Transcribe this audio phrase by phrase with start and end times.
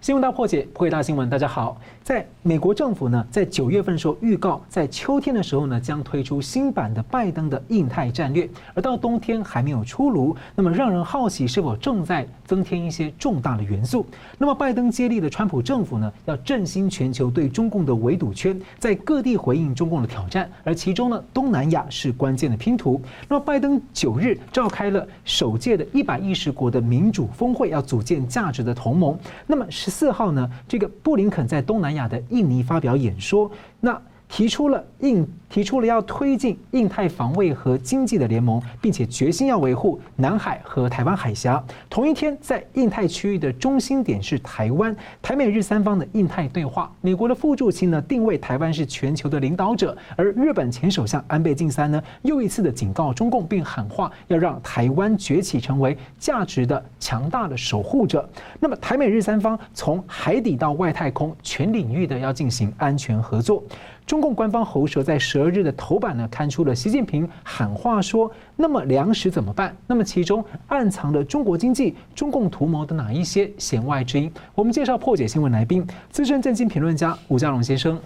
[0.00, 1.28] 新闻大破解，破解大新闻。
[1.28, 10.34] 大家好，在美国政府呢，在九月份的时候预告，在秋天的时候呢，将推出新版的拜登的印太战略，而到冬天还没有出炉。
[10.54, 14.06] 那么让人好奇，是否正在增添一些重大的元素？
[14.38, 22.98] 那么拜登接力的川普政府呢，要振兴全球对中共的围堵圈，在各地回应中共的挑战，而其中呢，东南亚是关键的拼图。
[23.28, 29.14] 那么拜登九日召开了首届的一百一十国的民主峰会，要组建价值的同盟。
[29.46, 33.50] 那么十四号呢，这个布林肯在东南亚的印尼发表演说，
[33.80, 34.00] 那。
[34.30, 41.62] 提出了印提出了要推进印太防卫和经济的联盟，并且决心要维护南海和台湾海峡。
[41.88, 46.92] 同一天，在印太区域的中心点是台湾，台美日三方的印太对话。
[47.00, 58.28] 美国的副助卿呢，定位台湾是全球的领导者，而日本前首相安倍晋三呢，又一次的警告中共，并喊话要让台湾崛起成为价值的强大的守护者。
[58.60, 63.60] 那么，台美日三方从海底到外太空全领域的要进行安全合作。
[64.06, 74.32] 中共官方喉舌在十二日的头版呢，刊出了习近平喊话说：“那么粮食怎么办？”那么其中暗藏的中国经济、中共图谋的哪一些弦外之音？
[74.54, 77.98] 我们介绍破解新闻来宾，资深政经评论家吴家龙先生。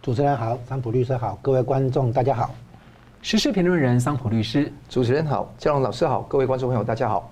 [0.00, 2.54] 主持人好，桑普律师好，各位观众大家好。
[3.20, 7.30] 时事评论人桑普律师，主持人好，家龙老师好，各位观众朋友大家好。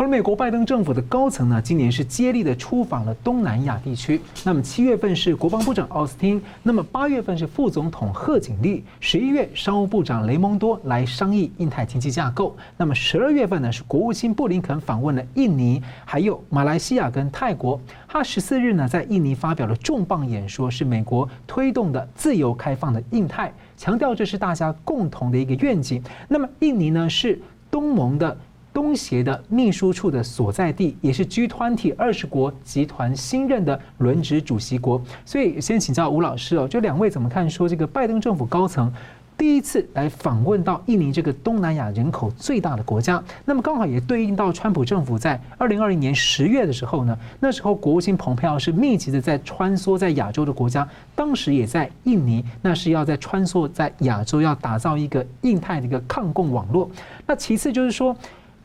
[0.00, 4.18] 而美国拜登政府的高层呢，今年是接力的出访了东南亚地区。
[4.42, 12.56] 那么七月份是国防部长奥斯汀，那么八月份是副总统贺锦丽，十一月商务部长雷蒙多来商议印太经济架构。
[12.78, 17.78] 那么十二月份呢是国务卿布林肯访问了印尼，还有马来西亚跟泰国。
[18.08, 26.02] 他十四日呢在印尼发表了重磅演说，是美国推动的自由开放的印太，强调这是大家共同的一个愿景。
[26.26, 27.38] 那么印尼呢是
[27.70, 28.34] 东盟的。
[28.80, 34.98] 东协的秘书处的所在地，也是 G20 二十国集团新任的轮值主席国。
[35.26, 37.48] 所以，先请教吴老师哦，就两位怎么看？
[37.50, 38.90] 说这个拜登政府高层
[39.36, 56.90] 第一次来访问到印尼这个东南亚人口最大的国家，那么刚好也对应到川普政府在二零二零年十月的时候呢，那时候国务卿蓬佩奥是密集的在穿梭在亚洲的国家，当时也在印尼，那是要在穿梭在亚洲，要打造一个印太的一个抗共网络。
[57.26, 58.16] 那其次就是说。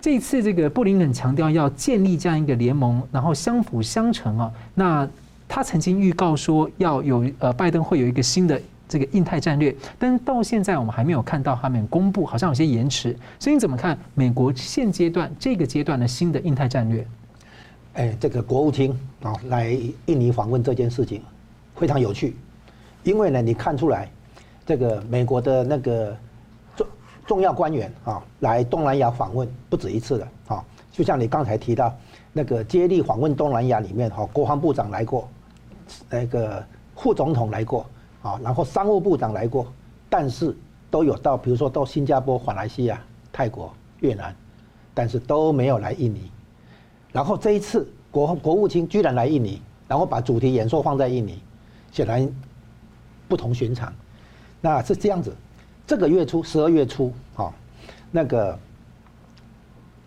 [0.05, 4.53] 这次，这个布林肯强调要建立这样一个联盟，然后相辅相成啊。
[4.75, 5.09] 那
[5.47, 13.17] 他曾经预告说要有呃，拜登会有一个新的这个印太战略，但到现在我们还没有看到他们公布，好像有些延迟。
[13.39, 17.07] 所以你怎么看美国现阶段这个阶段的新的印太战略？
[17.93, 21.19] 哎，这个国务卿啊来印尼访问这件事情
[21.75, 22.35] 非常有趣，
[23.01, 24.07] 因为呢，你看出来
[24.67, 26.15] 这个美国的那个。
[27.25, 30.63] 重要官员啊，来东南亚访问不止一次了啊！
[30.91, 31.93] 就像你刚才提到
[32.31, 35.27] 那个接力访问东南亚里面哈，国防部长来过，
[36.09, 36.63] 那个
[36.95, 37.85] 副总统来过
[38.21, 39.65] 啊，然后商务部长来过，
[40.09, 40.55] 但是
[40.91, 43.01] 都有到，比如说到新加坡、马来西亚、
[43.33, 44.33] 泰国、越南，
[44.93, 46.31] 但是都没有来印尼。
[47.11, 51.41] 然后这一次国国务卿居然来印尼，然后把主题演说放在印尼，
[51.91, 52.29] 显然
[53.27, 53.91] 不同寻常。
[54.61, 55.35] 那是这样子。
[55.87, 57.53] 这个月初，十二月初，哈，
[58.09, 58.57] 那个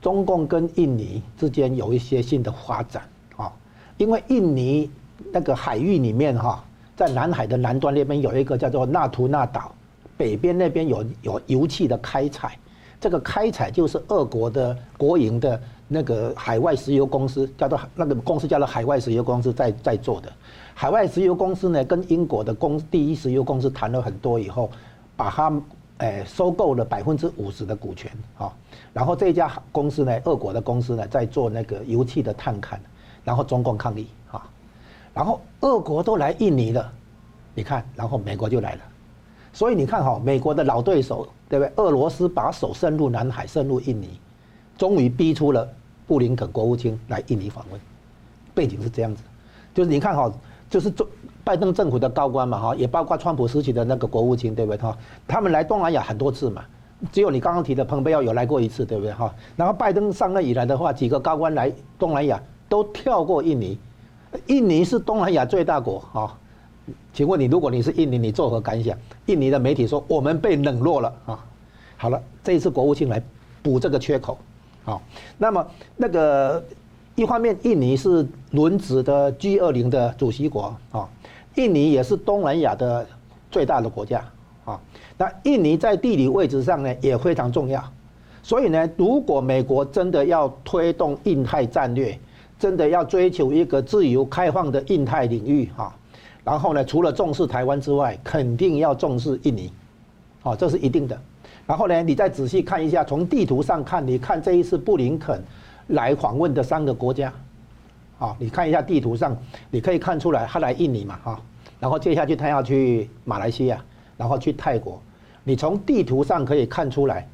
[0.01, 3.53] 中共跟印尼之间有一些新的发展，啊，
[3.97, 4.91] 因为印尼
[5.33, 6.65] 那个海域里面，哈，
[6.97, 9.73] 在南海的南端那边有一个叫做纳图纳岛，
[10.17, 12.59] 北边那边有有油气的开采，
[13.01, 20.33] 这个开采就是俄国的国营的那个海外石油公司，叫做那个公司叫做海外石油公司在在做的，
[20.75, 24.69] 海外石油公司呢跟英国的公第一石油公司谈了很多以后。
[25.19, 25.53] 把它
[25.99, 28.09] 诶收购了百分之五十的股权
[28.39, 28.55] 啊，
[28.93, 32.79] 然后这家公司呢，俄国的公司呢，在做那个油气的探勘，
[33.25, 34.49] 然后中共抗议啊，
[35.13, 36.93] 然后俄国都来印尼了，
[37.53, 38.81] 你看，然后美国就来了，
[39.53, 41.73] 所以你看哈，美国的老对手对不对？
[41.85, 44.21] 俄罗斯把手伸入南海，伸入印尼，
[44.77, 45.69] 终于逼出了
[46.07, 47.81] 布林肯国务卿来印尼访问，
[48.55, 49.23] 背景是这样子，
[49.75, 50.33] 就是你看哈。
[50.71, 51.09] 就是中
[51.49, 54.95] 拜登政府的高官嘛哈，也包括川普时期的那个国务卿，对不对哈？
[55.27, 56.63] 他们来东南亚很多次嘛，
[57.11, 59.35] 只有你刚刚提的蓬佩奥有来过一次，对不对哈？
[59.57, 63.79] 然后拜登上任以来的话，几个高官来东南亚都跳过印尼，
[64.49, 66.37] 印尼是东南亚最大国啊。
[67.15, 68.95] 请问你，如果你是印尼，你作何感想？
[69.25, 71.43] 印尼的媒体说我们被冷落了啊。
[71.97, 73.23] 好了，这一次国务卿来
[73.63, 74.37] 补这个缺口，
[74.85, 75.01] 好，
[75.39, 75.67] 那么
[75.97, 76.63] 那个。
[77.15, 81.09] 一方面，印尼是轮值的 G 二零的主席国啊，
[81.55, 83.07] 印尼也是东南亚的
[83.51, 84.25] 最大的国家
[84.65, 84.81] 啊。
[85.17, 87.83] 那印尼在地理位置上呢也非常重要，
[88.43, 92.19] 所以呢，如果美国真的要推动印太战略，
[92.59, 95.95] 真的要追求一个自由开放的印太领域哈，
[96.45, 99.73] 然后呢，除了重视台湾之外，肯定要重视印尼，
[100.43, 101.21] 啊，这是一定的。
[101.67, 105.43] 然后呢，你再仔细看一下，从地图上看，你看这一次布林肯
[105.89, 107.33] 来访问的三个国家，
[108.19, 109.37] 啊，你看一下地图上，
[109.71, 111.41] 你可以看出来他来印尼嘛，哈，
[111.79, 113.83] 然后接下去他要去马来西亚，
[114.17, 115.01] 然后去泰国，
[115.45, 117.27] 你从地图上可以看出来，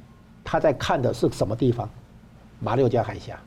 [0.45, 1.89] 他在看的是什么地方？
[2.61, 3.39] 马六甲海峡。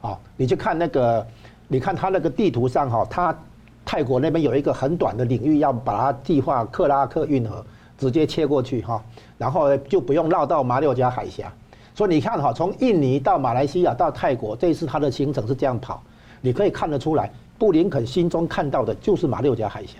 [0.00, 1.26] 好，你去看那个，
[1.68, 3.36] 你看他那个地图上哈，他
[3.84, 7.64] 泰国那边有一个很短的领域，要把它计划克拉克运河
[7.96, 9.02] 直接切过去哈，
[9.38, 11.52] 然后就不用绕到马六甲海峡。
[11.94, 16.02] 所以你看哈，从印尼到马来西亚到泰国，这一次他的行程是这样跑，
[16.46, 17.28] 你可以看得出来，
[17.58, 19.94] 布林肯心中看到的就是马六甲海峡。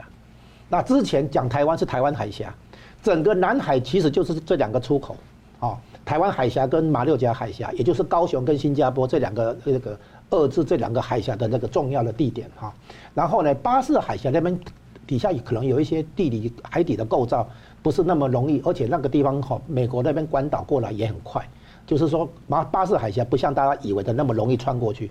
[0.68, 2.54] 那之前讲台湾是台湾海峡，
[3.02, 5.16] 整个南海其实就是这两个出口
[5.58, 5.76] 啊。
[6.04, 9.98] 台湾海峡跟马六甲海峡，也就是高雄跟新加坡这两个那个
[10.30, 12.72] 二至这两个海峡的那个重要的地点哈。
[13.12, 14.56] 然后呢，巴士海峡那边
[15.04, 17.44] 底下可能有一些地理海底的构造
[17.82, 21.44] 不是那么容易，而且那个地方哈，美国那边关岛过来也很快。
[21.84, 25.10] 就是说，马巴士海峡不像大家以为的那么容易穿过去，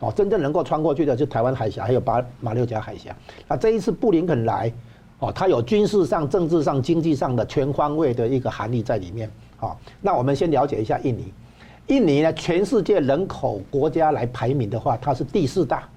[0.00, 3.14] 哦，真正能够穿过去的就台湾海峡还有巴马六甲海峡。
[3.46, 4.72] 那这一次布林肯来，
[5.18, 9.30] 哦，他有军事上、政治上、经济上的全方位的一个含义在里面。
[9.56, 11.32] 好，那我们先了解一下印尼。
[11.88, 15.88] 印尼呢，全世界人口国家来排名的话，它是第四大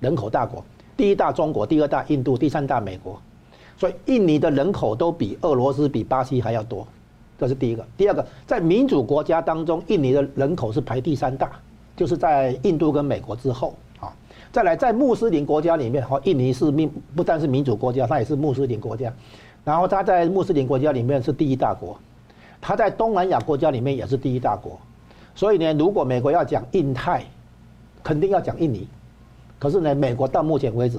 [0.00, 0.64] 人口大国，
[0.96, 3.20] 第一大中国，第二大印度，第三大美国。
[3.76, 6.86] 所以印尼的人口都比俄罗斯、比巴西还要多，
[7.38, 7.86] 这是第一个。
[7.96, 11.52] 第二个，在民主国家当中，印尼的人口是排第三大，
[11.96, 13.74] 就是在印度跟美国之后。
[14.00, 14.12] 啊，
[14.50, 19.12] 再来在穆斯林国家里面，哈，印尼是民不但是民主国家，它也是穆斯林国家。
[19.64, 21.96] 然后它在穆斯林国家里面是第一大国。
[22.60, 24.78] 它在东南亚国家里面也是第一大国，
[25.34, 27.24] 所以呢，如果美国要讲印太，
[28.04, 28.86] 肯定要讲印尼。
[29.58, 30.98] 可是呢，美国到目前为止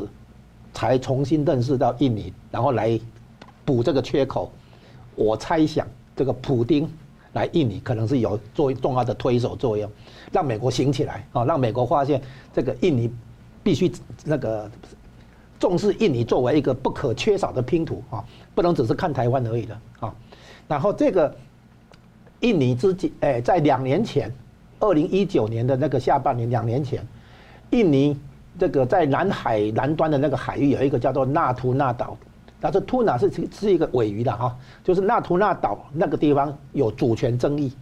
[0.74, 3.00] 才重新认识到印尼，然后来
[3.63, 4.51] 补这个缺口。
[5.16, 5.88] 我猜想，
[6.18, 6.86] 这个普丁
[7.33, 9.89] 来印尼可能是有作为重要的推手作用，
[10.31, 12.21] 让美国醒起来啊，让美国发现
[12.53, 13.12] 这个印尼
[13.62, 13.91] 必须
[14.24, 14.69] 那个
[15.59, 18.24] 重视印尼作为一个不可缺少的拼图啊，
[18.56, 20.15] 不能只是看台湾而已的啊。
[20.68, 21.35] 然后这个。
[22.39, 24.30] 印尼之间，哎，在两年前，
[24.81, 27.01] 二零一九年的那个下半年，两年前，
[27.69, 28.19] 印尼
[28.59, 32.18] 这个在南海南端的那个海域有一个叫做纳图纳岛，
[32.63, 34.56] 但是图纳是是一个尾鱼的哈，
[34.86, 37.74] 就是纳图纳岛那个地方有主权争议，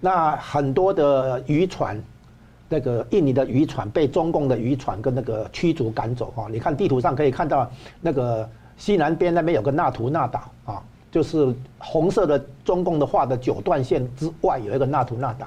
[0.00, 2.02] 那很多的渔船，
[2.70, 8.48] 那个印尼的渔船被中共的渔船跟那个驱逐赶走哈，你看地图上可以看到那个
[8.78, 10.82] 西南边那边有个纳图纳岛啊。
[11.12, 15.46] 就是红色的中共的画的九段线之外有一个纳图纳岛，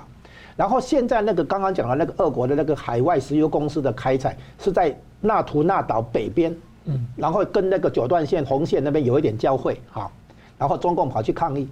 [0.56, 6.56] 然后现在那个刚刚讲的那个俄国的那个海外石油公司的开采是在纳图纳岛北边，
[6.88, 10.12] 嗯，然后跟那个九段线红线那边有一点交汇，哈，
[10.58, 11.68] 然后中共跑去抗议，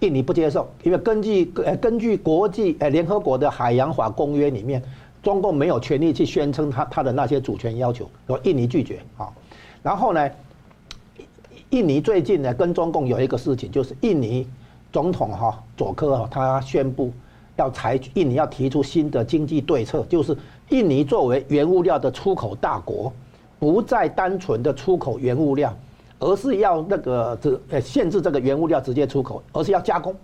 [0.00, 4.82] 印尼不接受，因为根据呃根据国际呃联合国的海洋法公约里面，
[5.22, 9.32] 中共没有权利去宣称他他的那些主权要求，说印尼拒绝啊，
[9.82, 10.28] 然后呢？
[11.70, 14.46] 印尼最近呢，跟中共有一个事情，就是印尼
[14.92, 17.12] 总统哈佐科哈，他宣布
[17.56, 20.34] 要采取印尼要提出新的经济对策，就是
[20.68, 23.12] 印尼作为原物料的出口大国，
[23.58, 25.74] 不再单纯的出口原物料，
[26.18, 30.14] 而是要那个这呃限制这个原物料直接出口，而是要加工。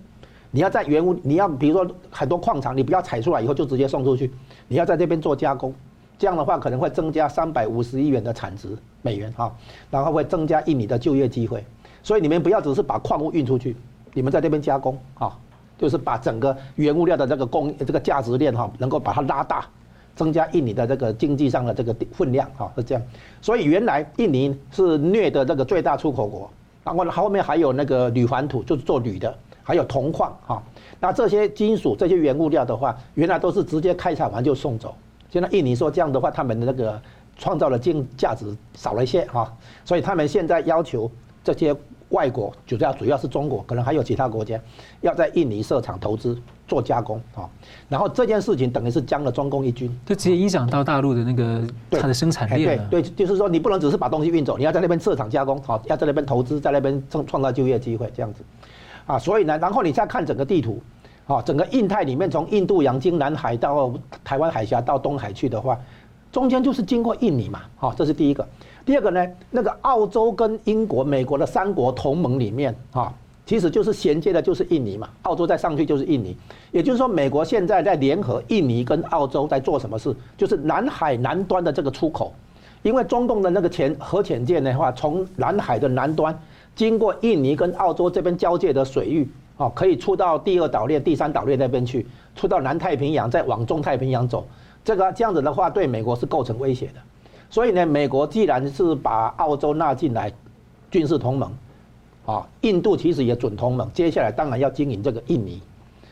[0.50, 4.30] 你要在原物，你要比如说很多矿场，你不要采出来以后就直接送出去，
[4.68, 5.74] 你要在这边做加工。
[6.18, 8.68] 这样的话可能会增加三百五十亿元的产值
[9.00, 9.52] 美元哈，
[9.90, 11.64] 然后会增加印尼的就业机会，
[12.02, 13.74] 所以你们不要只是把矿物运出去，
[14.12, 15.36] 你们在这边加工啊，
[15.78, 19.66] 就是把整个原物料的这个供这个价值链哈，能够把它拉大，
[20.14, 23.02] 增加印尼的这个经济上的这个分量哈，是这样。
[23.40, 26.50] 所以原来印尼是镍的这个最大出口国，
[26.84, 30.62] 然后后面还有那个铝环土，就是做铝的，还有铜矿哈。
[31.00, 34.94] 那这些金属这些原物料的话，原来都是直接开采完就送走。
[35.30, 37.00] 现在印尼说这样的话，他们的那个
[37.36, 39.52] 创造的净价值少了一些哈，
[39.84, 41.10] 所以他们现在要求
[41.42, 41.74] 这些
[42.12, 44.58] 外国，主要主要是中国，可能还有其他国家，
[45.02, 47.44] 要在印尼设厂投资做加工啊。
[47.88, 52.78] 然后这件事情等于是将了中共一军，就直接影响到大陆的那个它的生产链。
[52.88, 58.42] 对对，就是说你不能只是把东西运走，你要在那边设厂加工，好，要在那边投资，在那边创创造就业机会这样子
[59.06, 59.18] 啊。
[59.18, 60.80] 所以呢，然后你再看整个地图。
[61.24, 65.78] 啊，整个印太里面，从印度洋经南海到台湾海峡到东海去的话，
[66.32, 67.62] 中间就是经过印尼嘛。
[67.76, 68.46] 好，这是第一个。
[68.84, 73.12] 第二个呢，那个澳洲跟英国、美国的三国同盟里面，啊，
[73.46, 75.08] 其实就是衔接的，就是印尼嘛。
[75.22, 76.36] 澳洲再上去就是印尼，
[76.72, 80.14] 也就是说，美国现在在联合印尼跟澳洲在做什么事？
[80.36, 82.32] 就是南海南端的这个出口，
[82.82, 86.36] 因为中共的那个潜核潜舰的话，从南海的南端
[86.74, 94.44] 经过印尼跟澳洲这边交界的水域，哦，可以出到第二岛链、第三岛链那边去，出到南太平洋，再往中太平洋走。
[94.84, 96.94] 这个这样子的话，对美国是构成威胁的。
[97.52, 100.32] 所以呢，美国既然是把澳洲纳进来
[100.90, 101.52] 军事同盟。
[102.24, 105.60] 啊，印度其实也准同盟，接下来当然要经营这个印尼，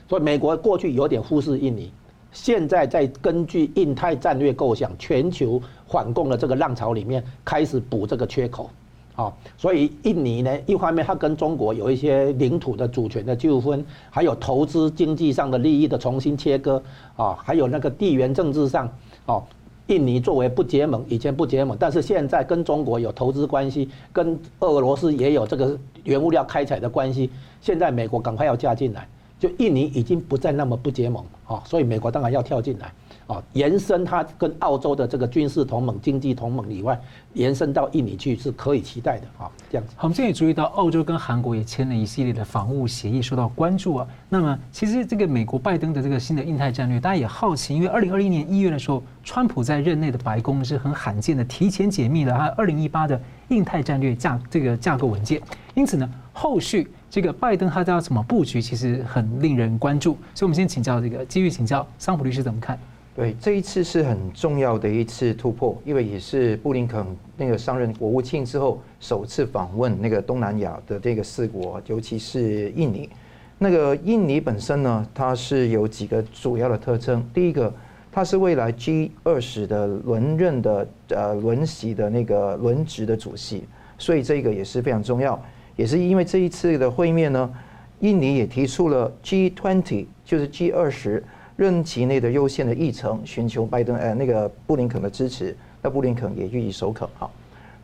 [0.09, 1.92] 所以美国过去有点忽视印尼，
[2.32, 8.68] 现在在根据印太战略构想，全球反共的这个浪潮里面开始补这个缺口，
[9.14, 16.82] 啊，所以印尼呢，一方面它跟中国有一些领土的主权的纠纷，还有投资经济上的利益的重新切割，
[17.14, 18.90] 啊，还有那个地缘政治上，
[19.26, 19.44] 哦。
[19.90, 27.28] 印尼作为不结盟，以前不结盟，但是现在跟中国有投资关系，跟俄罗斯也有这个原物料开采的关系。
[27.61, 32.92] 现在美国赶快要加进来，就印尼已经不再那么不结盟啊，所以美国当然要跳进来。
[33.30, 37.00] 啊，延伸它跟澳洲的这个军事同盟、经济同盟以外，
[37.34, 39.49] 延伸到印尼去是可以期待的啊。
[39.70, 39.94] 这样子。
[40.00, 44.06] 我们现在也注意到，澳洲跟韩国也签了一系列的防务协议，受到关注啊。
[44.28, 53.20] 那么，其实这个美国拜登的这个新的印太战略，大家也好奇，因为二零二一年一月的时候，川普在任内的白宫是很罕见的提前解密了他二零一八的
[53.50, 55.40] 印太战略架这个架构文件。
[55.75, 60.18] 因此呢，后续这个拜登他要怎么布局，其实很令人关注。
[60.34, 62.76] 所以，我们先请教这个继续请教桑普律师怎么看？
[63.12, 67.04] 对，这一次是很重要的一次突破，因为也是布林肯
[67.36, 73.10] 那个上任国务卿之后首次访问那个东南亚的这个四国，尤其是印尼。
[73.58, 77.22] 那个印尼本身呢，它是有几个主要的特征。
[77.34, 77.70] 第一个，
[78.12, 83.64] 它是未来 G 二十的轮任的呃轮席的那个轮值的主席，
[83.98, 85.38] 所以这个也是非常重要。
[85.74, 87.52] 也是因为这一次的会面呢，
[87.98, 91.22] 印尼也提出了 G twenty，就是 G 二十。
[91.60, 97.06] 任期内的优先的议程，寻求拜登呃那个布林肯的支持，那布林肯也予以首肯。
[97.18, 97.30] 好，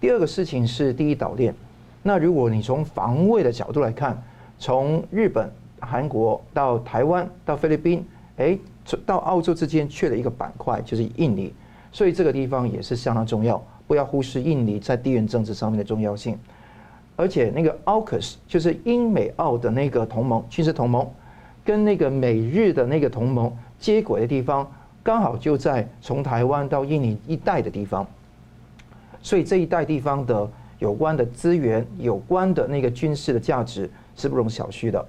[0.01, 1.55] 第二个事情是第一岛链。
[2.03, 4.17] 那如果你从防卫的角度来看，
[4.59, 8.03] 从日本、韩国到台湾到菲律宾，
[8.39, 8.59] 哎，
[9.05, 11.53] 到澳洲之间缺了一个板块，就是印尼，
[11.93, 16.39] 所以这个地方也是相当重要，不要忽视印尼在地缘政治上面的重要性。
[17.15, 21.07] 而且那个 AUKUS 就是英美澳的那个同盟，军事同盟，
[21.63, 23.55] 跟那个美日的那个同盟。
[23.79, 24.71] 接轨的地方
[25.03, 28.07] 刚好就在从台湾到印尼一带的地方，
[29.23, 35.07] 所以这一带地方的有关的资源、有关的那个军事的价值是不容小觑的。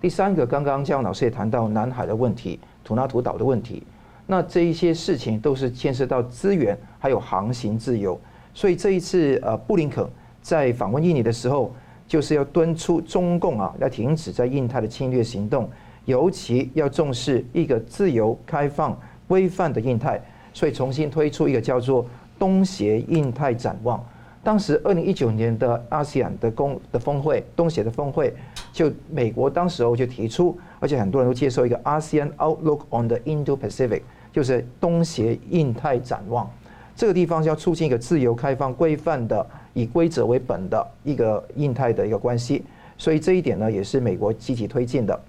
[0.00, 3.82] 第三个，刚刚姜老师也谈到南海的问题、土纳图岛的问题，
[4.26, 8.20] 那这一些事情都是牵涉到资源还有航行自由，
[8.54, 10.06] 所以这一次呃布林肯
[10.42, 11.74] 在访问印尼的时候，
[12.06, 15.68] 就是要敦促中共啊要停止在印太的侵略行动。
[16.08, 18.98] 尤其要重视一个自由、开放、
[19.28, 20.18] 规范的印太，
[20.54, 22.02] 所以重新推出一个叫做
[22.38, 24.02] “东协印太展望”。
[24.42, 28.32] 当时二零一九年的 ASEAN 的公的峰会，东协的峰会，
[28.72, 34.00] 就美国当时候就提出，而且很多人都接受一个 ASEAN Outlook on the Indo-Pacific，
[34.32, 36.50] 就是东协印太展望。
[36.96, 42.64] 这个地方是要促进一个自由、开放、规范的，以规则为本的一个印太的一个关系。
[42.96, 45.20] 所以这一点呢，也是美国积极推进的。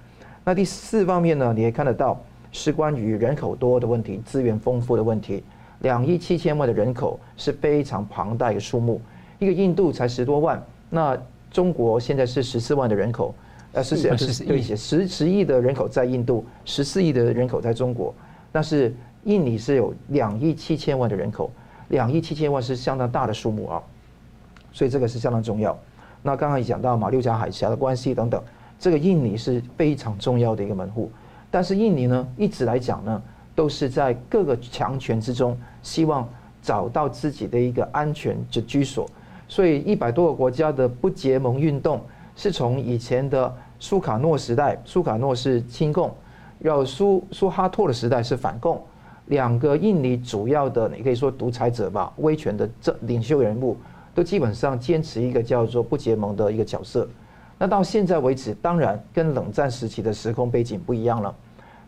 [0.49, 2.19] 那第四方面呢，你也看得到
[2.51, 5.43] 是关于人口多的问题、资源丰富的问题。
[5.81, 8.99] 两亿七千万的人口是非常庞大的数目，
[9.37, 11.15] 一个印度才十多万，那
[11.51, 13.35] 中国现在是十四万的人口，
[13.73, 18.11] 呃，十四十对十十亿的人口在印度，十四亿的人口在中国，
[18.51, 18.91] 但是
[19.25, 21.51] 印尼是有两亿七千万的人口，
[21.89, 23.83] 两亿七千万是相当大的数目啊，
[24.73, 25.77] 所以这个是相当重要。
[26.23, 28.41] 那刚刚也讲到马六甲海峡的关系等等。
[28.79, 31.11] 这个印尼是非常重要的一个门户，
[31.51, 33.21] 但是印尼呢，一直来讲呢，
[33.53, 36.27] 都是在各个强权之中，希望
[36.61, 39.05] 找到自己的一个安全之居所。
[39.49, 41.99] 所以一百多个国家的不结盟运动，
[42.35, 46.09] 是从以前的苏卡诺时代，苏卡诺是亲共，
[46.59, 48.81] 然后苏苏哈托的时代是反共，
[49.25, 53.75] 两个印尼主要的你可以说独裁者吧，威权的这领袖人物，
[54.15, 57.05] 都基本上坚持一个叫做不结盟的一个角色。
[57.61, 61.35] 那到现在为止，当然跟冷战时期的时空背景不一样了。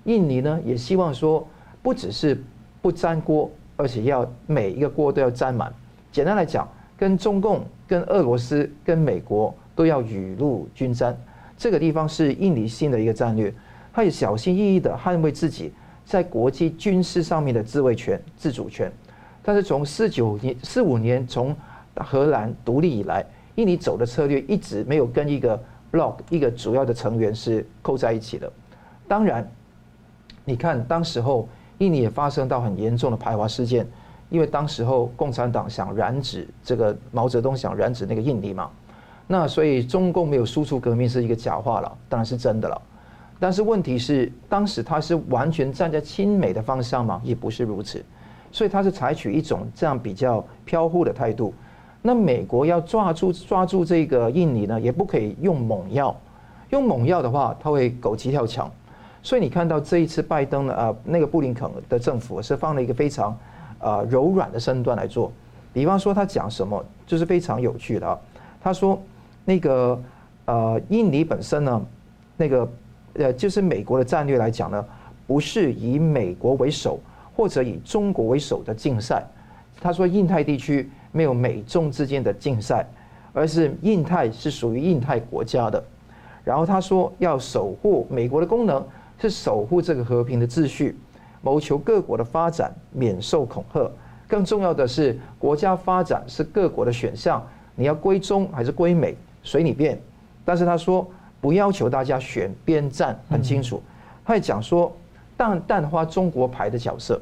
[0.03, 1.47] 印尼呢也希望说，
[1.81, 2.43] 不只是
[2.81, 5.73] 不沾锅，而且要每一个锅都要沾满。
[6.11, 11.17] 简单来讲，跟中共、跟俄罗斯、跟美国都要雨露均沾。
[11.57, 13.53] 这个地方是印尼新的一个战略，
[13.93, 15.71] 他也小心翼翼地捍卫自己
[16.03, 18.91] 在国际军事上面的自卫权、自主权。
[19.41, 21.55] 但是从四九年、四五年从
[21.95, 23.25] 荷兰独立以来。
[23.55, 28.51] 印尼走的策略一直没有跟一个 bloc 一个主要的成员是扣在一起的。
[29.07, 29.45] 当然，
[30.45, 31.47] 你看当时候
[31.79, 33.85] 印尼也发生到很严重的排华事件，
[34.29, 38.69] 因为当时候共产党想染指这个毛泽东想染指那个印尼嘛，
[39.27, 42.81] 那所以中共没有输出革命是一个假话了，当然是真的了。
[43.39, 47.19] 但是问题是，当时他是完全站在亲美的方向吗？
[47.23, 48.03] 也不是如此，
[48.51, 51.53] 所以他是采取一种这样比较飘忽的态度。
[52.01, 56.15] 那美国要抓住抓住这个印尼呢，也不可以用猛药，
[56.69, 58.69] 用猛药的话，他会狗急跳墙。
[59.23, 63.37] 所以你看到这一次拜登呢，呃，那个布林肯的政府是放了一个非常
[63.79, 65.31] 呃柔软的身段来做，
[65.71, 68.17] 比方说他讲什么就是非常有趣的啊，
[68.61, 69.01] 他说
[69.45, 70.01] 那个
[70.45, 71.81] 呃印尼本身呢，
[72.37, 72.69] 那个。
[73.15, 74.85] 呃，就是美国的战略来讲呢，
[75.27, 76.97] 不是以美国为首
[77.35, 79.21] 或者以中国为首的竞赛。
[79.81, 82.87] 他说，印太地区没有美中之间的竞赛，
[83.33, 85.83] 而是印太是属于印太国家的。
[86.43, 88.85] 然后他说，要守护美国的功能
[89.19, 90.97] 是守护这个和平的秩序，
[91.41, 93.91] 谋求各国的发展，免受恐吓。
[94.27, 99.99] 更重要的是，国家发展是各国的选项，你要归中还是归美，随你便。
[100.45, 101.05] 但是他说。
[101.41, 103.81] 不要求大家选边站，很清楚。
[104.23, 104.95] 他也讲说，
[105.35, 107.19] 淡淡化中国牌的角色，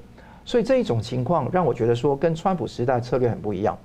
[0.50, 3.78] 所以这一种情况让我觉得说，跟川普时代策略很不一样。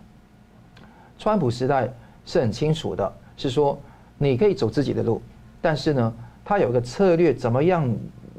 [1.19, 1.93] 川普时代
[2.25, 3.79] 是很清楚的，是说
[4.17, 5.21] 你可以走自己的路，
[5.61, 7.95] 但是呢，他有一个策略，怎么样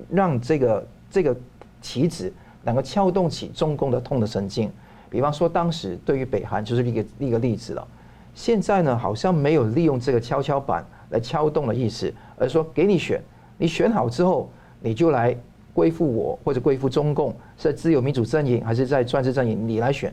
[0.09, 1.37] 让这个这个
[1.83, 4.71] 棋子能够撬动起中共的痛的神经？
[5.07, 7.87] 比方说，当时对于北韩就是一个一个例子了。
[8.33, 10.83] 现在呢，好像没有利用这个跷跷板。
[11.11, 13.21] 来敲动的意思，而说给你选，
[13.59, 15.37] 你选好之后，你就来
[15.75, 20.11] 归附我或者归附中共，是在自由民主阵营还是在专制阵营，你来选。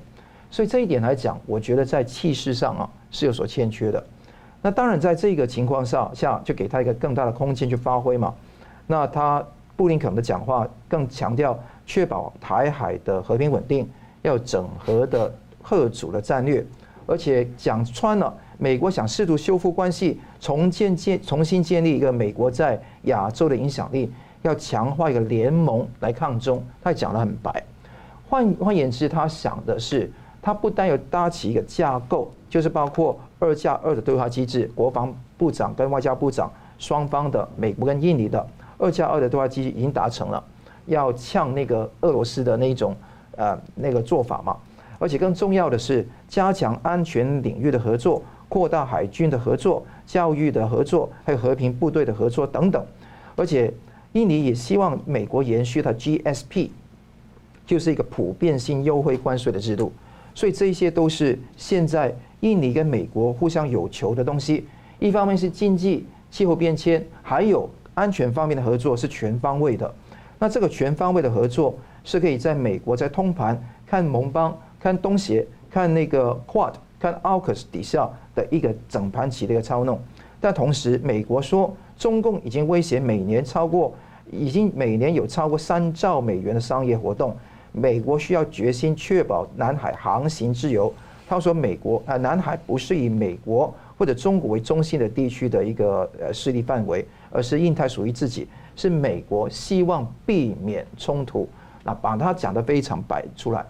[0.51, 4.05] 所以这一点来讲，我觉得在气势上啊是有所欠缺的。
[4.61, 8.35] 那当然在这个情况下下，就给他一个更大的空间去发挥嘛。
[8.89, 9.45] 那他
[9.77, 13.89] 布林肯的讲话更强调确保台海的和平稳定，
[14.23, 16.67] 要整合的吓阻的战略，
[17.07, 18.35] 而且讲穿了。
[18.59, 26.63] 美国想试图修复关系，重建建重新建立一个美国在亚洲的影响力，要强化一个联盟来抗中。
[26.83, 27.65] 他讲得很白。
[28.29, 38.47] 换换言之，他想的是，他不但有搭起一个架构，就是包括二加二的对话机制，国防部长跟外交部长双方的美国跟印尼的
[38.79, 40.43] 二加二的对话机制已经达成了，
[40.87, 42.97] 要呛那个俄罗斯的那一种
[43.37, 44.57] 呃那个做法嘛。
[44.99, 48.23] 而且更重要的是，加强安全领域的合作。
[48.49, 52.85] 扩大海军的合作、教育的合作，还有和平部队的合作等等，
[53.35, 53.73] 而且
[54.13, 56.69] 印尼也希望美国延续它 GSP，
[57.67, 59.93] 就是一个普遍性优惠关税的制度。
[60.35, 64.67] 所以这些都是现在印尼跟美国互相有求的东西。
[64.99, 69.93] 一方面是经济、气候变迁，还有安全方面的合作是全方位的。
[70.39, 76.75] 那这个全方位的合作是可以在美国在通盘看盟邦、看东协、看那个 Quad。
[77.03, 80.01] 看 AUKUS 底下的一个整盘棋的一个操弄，
[80.41, 83.95] 但同时美国说中共已经威胁每年超过，
[84.31, 87.37] 已经每年有超过三兆美元的商业活动，
[87.73, 90.93] 美国需要决心确保南海航行自由。
[91.29, 101.49] 他说美国啊，南海不是以美国或者中国为中心的地区的一个呃势力范围，而是印太属于自己，是美国希望避免冲突，
[101.85, 103.65] 那把它讲得非常摆出来。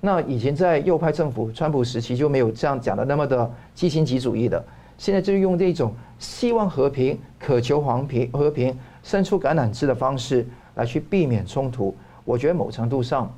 [0.00, 4.64] 那以前在右派政府川普时期就没有这样讲的那么的基辛格主义的，
[4.98, 11.96] 现在就是用这种希望和平、渴求和平、和平伸出橄榄枝的方式来去避免冲突。
[12.24, 13.32] 我觉得某程度上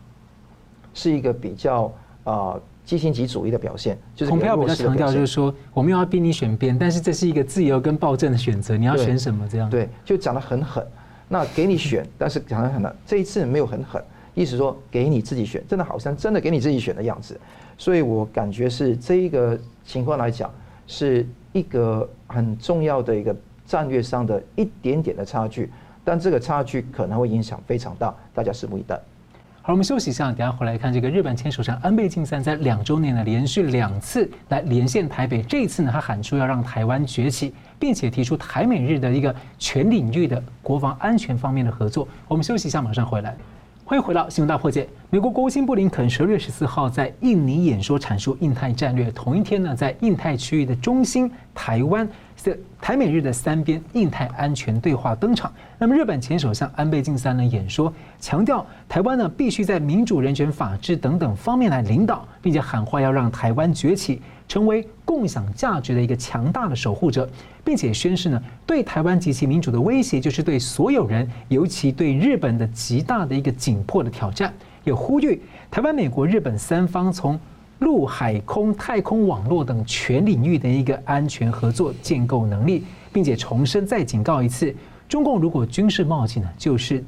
[0.93, 1.93] 是一个比较
[2.25, 3.97] 啊基辛格主义的表现。
[4.17, 9.71] 就是蓬佩奥比较强调就是说，我们要逼你选边，但是这是一个自由跟暴政的选择，你要选什么这样？
[9.71, 10.85] 对，就讲得很狠。
[11.29, 14.03] 那给你选，但是讲得很狠，这一次没有很狠。
[14.35, 17.39] 意思说，给你自己选，真的好像真的给你自己选的样子，
[17.77, 20.51] 所以我感觉是这一个情况来讲，
[20.87, 23.35] 是一个很重要的一个
[23.67, 25.71] 战略上的一点点的差距，
[26.05, 29.01] 但这个差距可能会影响非常大，大家拭目以待。
[29.63, 42.09] 好，我们休息一下，等下回来看这个日本前首相安倍晋三在两周年呢连续两次来连线台北，这一次呢他喊出要让台湾崛起，并且提出台美日的一个全领域的国防安全方面的合作。
[42.27, 43.37] 我们休息一下，马上回来。
[43.91, 44.89] 欢迎回到新闻大破解。
[45.11, 49.11] 美国国务卿布林肯十二月十四号在印尼演说，阐述印太战略。
[49.11, 55.53] 同一天呢，在印太区域的中心台湾这台美日的三边印太安全对话登场。
[55.77, 67.29] 那么日本前首相安倍晋三呢演说，强调台湾呢必须在民主、人权、法治等等方面来领导，并且喊话要让台湾崛起，成为共享价值的一个强大的守护者，
[67.65, 74.53] 并且宣示呢对台湾及其民主的威胁就是对所有人，尤其对日本的极大的一个紧迫的挑战，
[74.85, 77.39] 也呼吁台湾、美国、日本三方从。
[77.81, 84.77] 陆海空太空网络等全领域的一个安全合作建构能力，并且重申再警告一次：
[85.09, 87.03] 中共如果军事冒进呢，就是，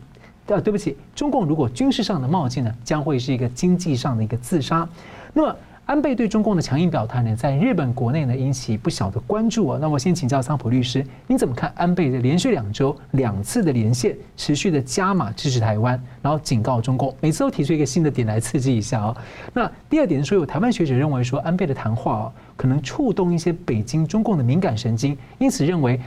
[0.46, 4.88] 呃，对不起，中共如果军事上的冒进呢，将会是一个经济上的一个自杀。
[5.34, 5.56] 那么。
[5.92, 9.78] 安倍对中共的强硬表态呢，在日本国内呢引起不小的关注啊。
[9.78, 19.14] 那我先请教桑普律师，你怎么看安倍的连续两周两次的连线，持续的加码支持台湾，然后警告中共，每次都提出一个新的点来刺激一下哦。
[19.52, 26.00] 那第二点说，有台湾学者认为说，安倍的谈话哦，可能触动一些北京中共的敏感神经，因此认为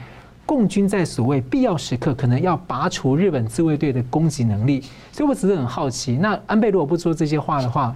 [0.44, 4.82] 共军在所谓必要时刻可能要拔除日本自卫队的攻击能力。
[5.12, 7.94] 所以我只是很好奇，那安倍如果不说这些话的话，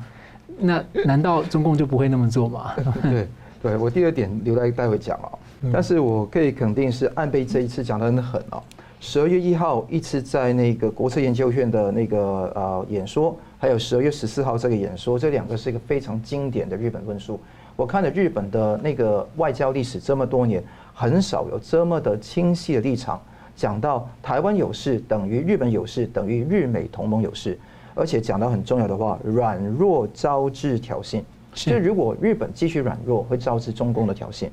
[0.60, 2.72] 那难道中共就不会那么做吗？
[3.02, 3.28] 对，
[3.62, 5.38] 对我第二点留待待会讲哦。
[5.72, 8.62] 但是我可以肯定是安倍这一次讲得很狠啊。
[8.98, 12.18] 十二月一号一次在那个国策研究院的那个
[12.54, 17.40] 呃演说，还有十二月十四号这个演说，这两个是一个非常经典的日本论述。
[17.76, 23.18] 我看了日本的那个外交历史这么多年，很少有这么的清晰的立场，
[23.56, 27.58] 讲到台湾有事等于日本有事，等于日美同盟有事。
[28.00, 31.22] 而且讲到很重要的话，软弱招致挑衅。
[31.52, 34.48] 就如果日本继续软弱，会招致中共的挑衅。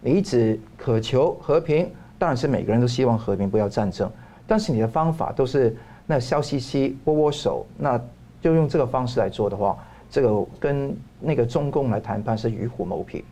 [0.00, 4.10] 你一直渴求和平，当然是每个人都希望和平，不要战争。
[4.48, 8.00] 但是你的方法都是那笑嘻嘻、握握手，那
[8.42, 9.78] 就用这个方式来做的话，
[10.10, 13.24] 这个跟那个中共来谈判是与虎谋皮。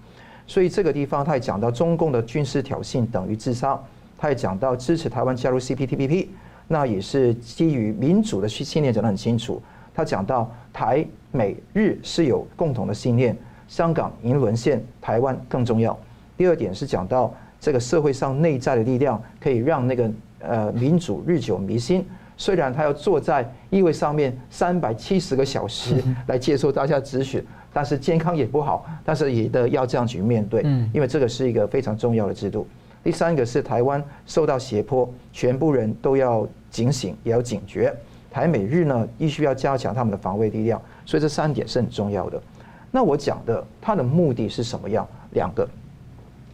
[0.47, 3.77] 所以这个地方他也讲到中共的军事挑衅等于自杀，
[4.17, 6.29] 他也讲到支持台湾加入 CPTPP。
[6.69, 9.61] 那也是基于民主的信念讲得很清楚。
[9.95, 15.99] 他讲到台美日是有共同的信念，香港已经沦陷，台湾更重要。
[16.37, 22.05] 第二点是讲到这个社会上内在的力量可以让那个呃民主日久弥新。
[22.37, 25.95] 虽然他要坐在议会上面三百七十个小时
[26.29, 32.67] 来接受大家咨询，但是健康也不好，但是也得要这样去面对，因为这个是一个非常重要的制度。
[33.07, 37.95] 第三个是台湾受到胁迫，全部人都要警醒，也要警觉。
[38.33, 42.43] 台美日呢，必须要加强他们的防卫力量，所以这三点是很重要的。
[42.91, 45.07] 那我讲的它的目的是什么样？
[45.35, 45.69] 两个，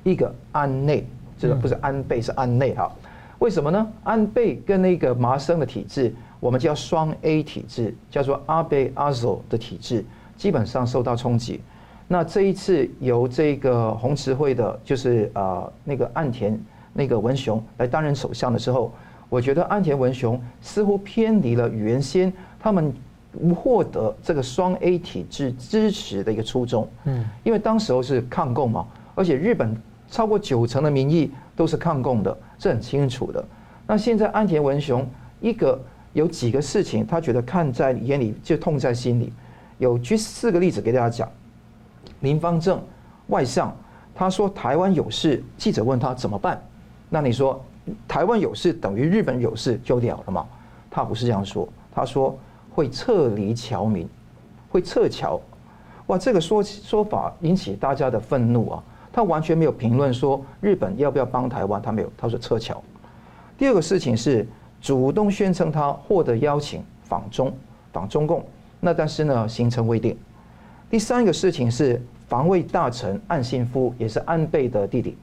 [0.04, 1.06] 一个安内，
[1.38, 2.92] 这个不是安倍，是安内哈。
[3.38, 3.90] 为什么呢？
[4.04, 10.04] 安倍跟那个麻生的体制，我们叫双 A 体制，叫做安倍阿佐的体制，
[10.36, 11.62] 基本上受到冲击。
[12.12, 16.60] 那这一次由这个宏池会的，就是呃那个岸田
[16.92, 18.92] 那个文雄来担任首相的时候，
[19.30, 22.92] 我觉得岸田文雄似乎偏离了原先他们
[23.56, 26.86] 获得这个双 A 体制支持的一个初衷。
[27.04, 29.74] 嗯，因为当时候是抗共嘛，而且日本
[30.06, 33.42] 超过九成的民意都是抗共的，是很清楚的。
[33.86, 35.08] 那现在岸田文雄
[35.40, 39.32] 一个有几个事情，他觉得看在眼里就痛在心里。
[39.78, 41.26] 有举四个例子给大家讲。
[42.22, 42.82] 林芳正
[43.28, 43.72] 外相，
[44.14, 46.60] 他说台湾有事，记者问他怎么办？
[47.08, 47.62] 那你说
[48.08, 50.46] 台湾有事等于日本有事就了了吗？
[50.90, 52.38] 他不是这样说，他说
[52.70, 54.08] 会撤离侨民，
[54.70, 55.40] 会撤侨。
[56.06, 58.82] 哇，这个说说法引起大家的愤怒啊！
[59.12, 62.82] 他完全没有评论说日本要不要帮台湾，他没有，他说撤侨。
[63.56, 64.46] 第二个事情是
[64.80, 67.52] 主动宣称他获得邀请访中
[67.92, 68.44] 访中共，
[68.80, 70.16] 那但是呢行程未定。
[70.92, 75.16] 第三个事情是防卫大臣岸信夫，也是安倍的弟弟，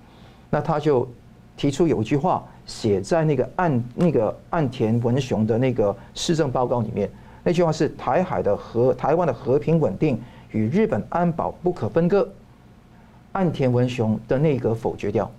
[0.49, 1.07] 那他就
[1.55, 7.07] 提出有一句话写在那个岸那个岸田文雄的那个施政报告里面，
[7.43, 12.27] 那句话是台海的和台湾的和平稳定与日本安保不可分割，
[13.33, 15.29] 岸田文雄的内阁否决掉。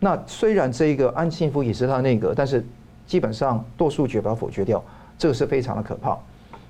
[0.00, 2.64] 那虽然这一个岸信夫也是他的内阁，但是
[3.06, 4.82] 基本上多数决把它否决掉，
[5.18, 6.18] 这个是非常的可怕。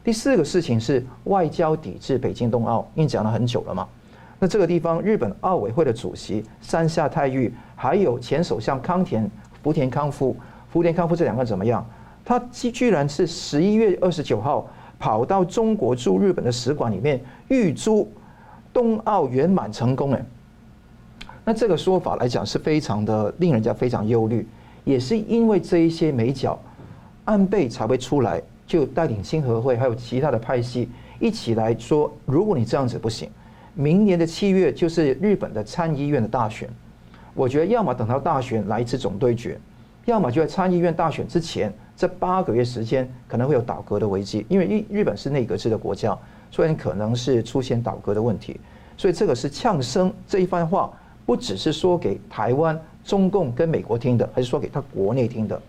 [0.07, 3.88] 第四个事情是外交抵制北京冬奥，因为讲了很久了嘛。
[4.38, 9.29] 那这个地方，日本奥委会的主席山下泰裕，还有前首相康田
[9.64, 10.37] 福田康夫，
[10.71, 11.85] 福田康夫这两个怎么样？
[12.25, 18.09] 他居然是十一月二十九号跑到中国驻日本的使馆里面预祝
[18.73, 20.12] 冬奥圆满成功。
[20.12, 20.25] 哎，
[21.45, 24.47] 那这个说法来讲是非常的令人家非常忧虑，
[24.85, 26.57] 也是因为这一些美角，
[27.25, 28.40] 安倍才会出来。
[28.67, 30.89] 就带领亲和会还有其他的派系
[31.21, 33.31] 一起来说，如果你这样子不行，
[33.75, 36.69] 明年的七月就是日本的参议院的大选，
[37.35, 39.59] 我觉得要么等到大选来一次总对决，
[40.05, 46.19] 要么就在参议院大选之前这八个月时间可能会有倒阁的危机，因为日日本是内阁制的国家，
[46.51, 48.59] 所以可能是出现倒阁的问题。
[48.97, 50.91] 所以这个是呛声这一番话，
[51.25, 55.61] 不只是说给台湾、中共跟美国听的，还是说给他国内听的。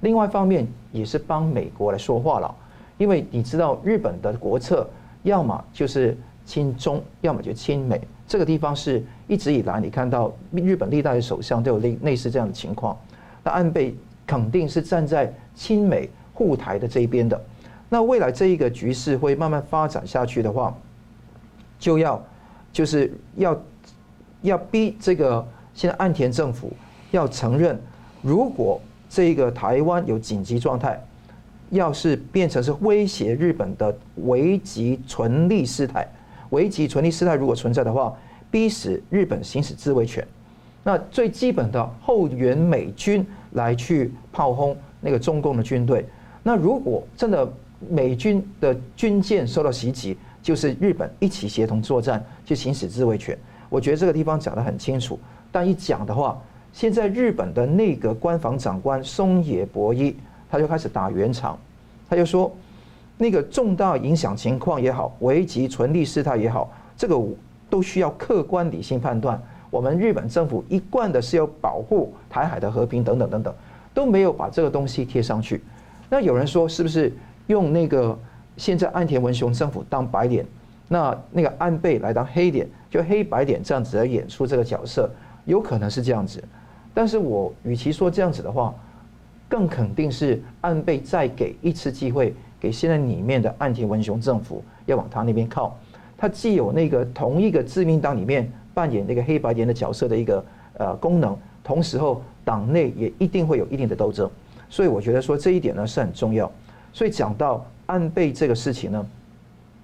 [0.00, 2.54] 另外一方面也是帮美国来说话了，
[2.98, 4.88] 因为你知道日本的国策，
[5.22, 8.00] 要么就是亲中，要么就亲美。
[8.26, 12.96] 这个地方是一直以来你看到日本历代的首相都有类类似这样的情况。
[13.42, 13.94] 那安倍
[14.26, 17.40] 肯定是站在亲美护台的这一边的。
[17.88, 20.74] 那未来这一个局势会慢慢发展下去的话，
[21.78, 22.22] 就要。
[22.72, 23.60] 就是要
[24.42, 26.72] 要逼这个现在岸田政府
[27.10, 27.76] 要承认，
[28.22, 30.98] 如果这个台湾有紧急状态，
[31.68, 33.94] 要是变成是威胁日本的
[34.24, 36.08] 危急存立事态，
[36.48, 38.16] 危急存立事态如果存在的话，
[38.50, 40.26] 逼使日本行使自卫权，
[40.82, 46.06] 那最基本的后援美军来去炮轰那个中共的军队，
[46.42, 47.52] 那如果真的
[47.90, 50.16] 美军的军舰受到袭击。
[50.42, 53.36] 就是日本一起协同作战去行使自卫权，
[53.68, 55.20] 我觉得这个地方讲得很清楚。
[55.52, 60.16] 但一讲的话，现在日本的内阁官房长官松野博一
[60.50, 61.58] 他就开始打圆场，
[62.08, 62.50] 他就说，
[63.18, 67.20] 那个重大影响情况也好，危急存立事态也好，这个
[67.68, 69.40] 都需要客观理性判断。
[69.70, 73.54] 我们日本政府一贯的是要保护台海的和平等等等等，
[73.94, 75.62] 都没有把这个东西贴上去。
[76.08, 77.12] 那有人说，是不是
[77.46, 78.18] 用那个？
[78.56, 80.44] 现在岸田文雄政府当白脸，
[80.86, 85.08] 那那个安倍来当黑脸，就黑白脸这样子来演出这个角色，
[85.46, 86.44] 有可能是这样子。
[86.92, 88.74] 但是我与其说这样子的话，
[89.48, 95.76] 更肯定是安倍再给一次机会给现在里面的岸田文雄政府要往他那边靠。
[96.16, 100.44] 他既有那个同一个自民党里面扮演那个黑白脸的角色的一个
[100.78, 104.30] 呃功能，同时候党内也一定会有一定的斗争。
[104.68, 106.50] 所以我觉得说这一点呢是很重要。
[106.92, 107.64] 所以讲到。
[107.90, 109.04] 安倍这个事情呢，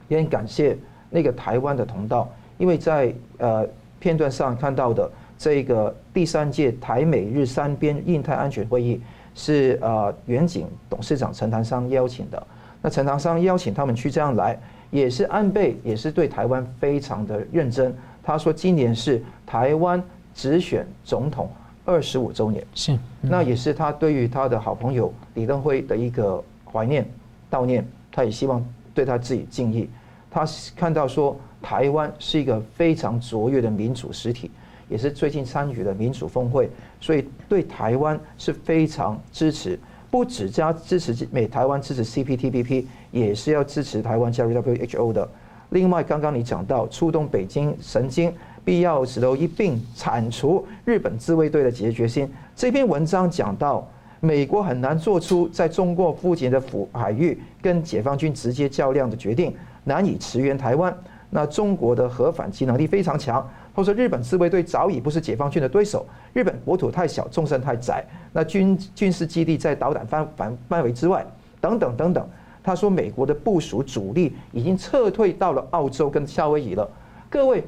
[0.06, 0.78] 也很感谢
[1.10, 3.66] 那个台湾的同道，因为在呃
[3.98, 9.00] 片段上看到的这个第三届台美日三边印太安全会议
[9.34, 12.46] 是呃远景董事长陈唐商邀请的。
[12.82, 14.58] 那陈唐商邀请他们去这样来，
[14.90, 17.94] 也是安倍也是对台湾非常的认真。
[18.22, 20.02] 他说今年是台湾
[20.34, 21.50] 直选总统
[21.84, 27.06] 二十五周年，是，那也是他对于他的好朋友李登辉的一个怀念
[27.50, 27.86] 悼念。
[28.10, 29.90] 他也希望对他自己敬意。
[30.30, 34.50] 他看到说，台湾是一个非常卓越的民主实体，
[34.88, 36.70] 也是最近参与了民主峰会，
[37.00, 39.78] 所以对台湾是非常支持。
[40.10, 45.28] 不只加支持美台湾支持 CPTPP，也是要支持台湾加入 WHO 的。
[45.70, 48.32] 另外，刚刚你讲到触动北京神经，
[48.64, 52.30] 必要时候一并铲除日本自卫队的决决心。
[52.54, 53.86] 这篇文章讲到。
[54.18, 60.92] 美国很难做出在中国附近的附海域跟解放军直接较量的决定，难以驰援台湾。
[61.28, 63.46] 那中国的核反击能力非常强，
[63.76, 66.06] 或者说日本自卫队早已不是解放军的对手。
[66.32, 71.26] 日本国土太小，纵深太窄，那军军事基地在导弹范范范围之外，
[71.60, 72.26] 等等等等。
[72.64, 76.88] 他说，美国的部署主力已经撤退到了澳洲跟夏威夷了。
[77.28, 77.62] 各位，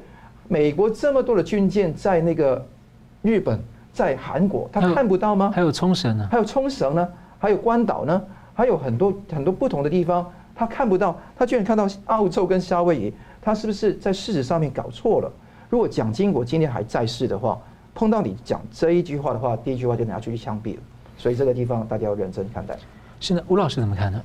[0.47, 2.65] 美国这么多的军舰在那个
[3.21, 3.59] 日本。
[3.91, 5.51] 在韩国，他看不到吗？
[5.53, 6.25] 还有冲绳呢？
[6.31, 7.05] 还有冲绳呢？
[7.37, 8.21] 还有关岛呢？
[8.53, 11.19] 还有很多很多不同的地方，他看不到。
[11.35, 15.29] 他居然看到澳洲跟夏威夷，他是不是在事实上面搞错了？
[15.69, 17.59] 如果蒋经国今天还在世的话，
[17.93, 20.81] 碰到你讲这一句话的话，第一句话就拿出去枪毙了。
[21.17, 22.77] 所以这个地方大家要认真看待。
[23.19, 24.21] 是的，吴老师怎么看呢？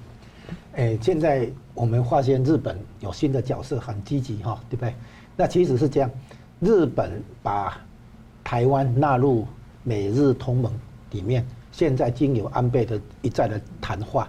[0.77, 4.95] 哎，现在我们发现日本有新的角色，很积极哈，对不对？
[5.37, 6.11] 那其实是这样，
[6.61, 7.77] 日本把。
[8.47, 9.47] 台湾纳入
[9.83, 10.71] 美日同盟
[11.13, 14.29] 里面，现在经由安倍的一再的谈话，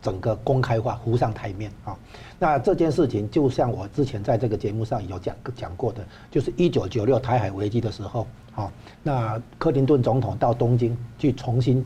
[0.00, 1.96] 整个公开化浮上台面啊。
[2.38, 8.72] 那这件事情就像我之前在这个节目上有讲讲过的，就是一九九六台海危机的时候，啊，
[9.02, 11.84] 那克林顿总统到东京去重新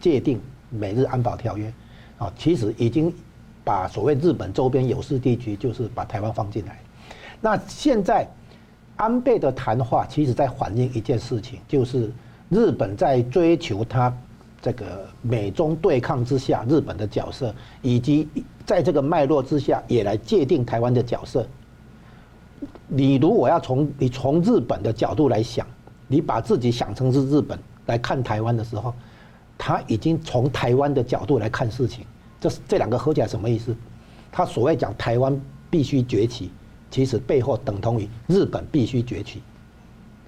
[0.00, 1.72] 界定美日安保条约，
[2.18, 3.12] 啊，其实已经
[3.64, 6.78] 把所谓日本周边有事地区，就是把台湾放进来。
[7.40, 8.28] 那现在。
[9.00, 12.12] 安倍的谈话其实在反映一件事情，就是
[12.48, 14.12] 日本在追求他
[14.60, 18.26] 这个美中对抗之下日本的角色，以及
[18.68, 21.46] 在这个脉络之下也来界定台湾的角色。
[22.86, 25.66] 你如果要从你从日本的角度来想，
[26.06, 28.92] 你把自己想成是日本来看台湾的时候，
[29.56, 32.04] 他已经从台湾的角度来看事情。
[32.38, 33.74] 这这两个合起来什么意思？
[34.30, 36.50] 他所谓讲台湾必须崛起。
[36.90, 39.42] 其实背后等同于日本必须崛起，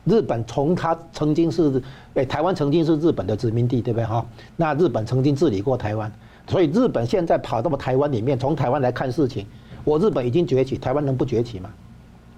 [0.05, 4.27] 日本从他曾经是，哎，台湾曾经是日本的殖民地，对不对哈？
[4.57, 6.13] 那日本曾经治理过台湾，
[6.47, 9.47] 所以日本现在跑到台湾里面，从台湾来看事情，
[9.85, 11.71] 我日本已经崛起，台湾能不崛起吗？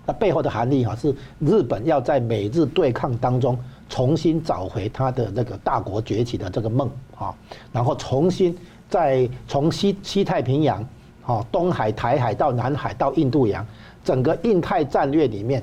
[0.04, 3.56] 那背后的含义哈，是日本要在美日对抗当中
[3.88, 7.32] 重新找回他的那个大国崛起的这个梦啊，
[7.72, 8.56] 然后重新
[8.88, 10.84] 再从西西太平洋，
[11.24, 13.64] 啊，东海、台海到南海到印度洋，
[14.02, 15.62] 整个印太战略里面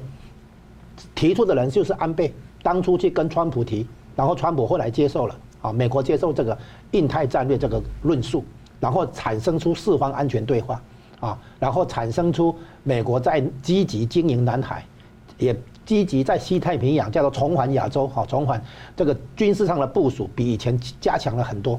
[1.14, 6.58] 提出的人就是安倍，当初去跟川普提，然后川普后来接受了啊，美国接受这个
[6.92, 8.44] 印太战略这个论述，
[8.80, 10.82] 然后产生出四方安全对话。
[11.20, 14.86] 啊，然后产生出美国在积极经营南海，
[15.38, 15.54] 也
[15.86, 18.64] 积极在西太平洋叫做重返亚洲，好，重返
[18.96, 21.78] 这个军事上的部署比以前加强了很多。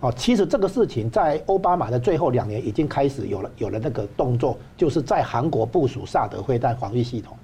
[0.00, 7.36] 啊，其实这个事情在奥巴马的最后两年已经开始有了有了那个动作，就是在韩国部署萨德飞弹防御系统。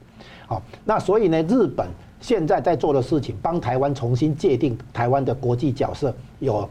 [0.49, 1.87] 好，那所以呢，日本
[2.21, 6.69] 现在在做的事情，帮台湾重新界定台湾的国际角色有。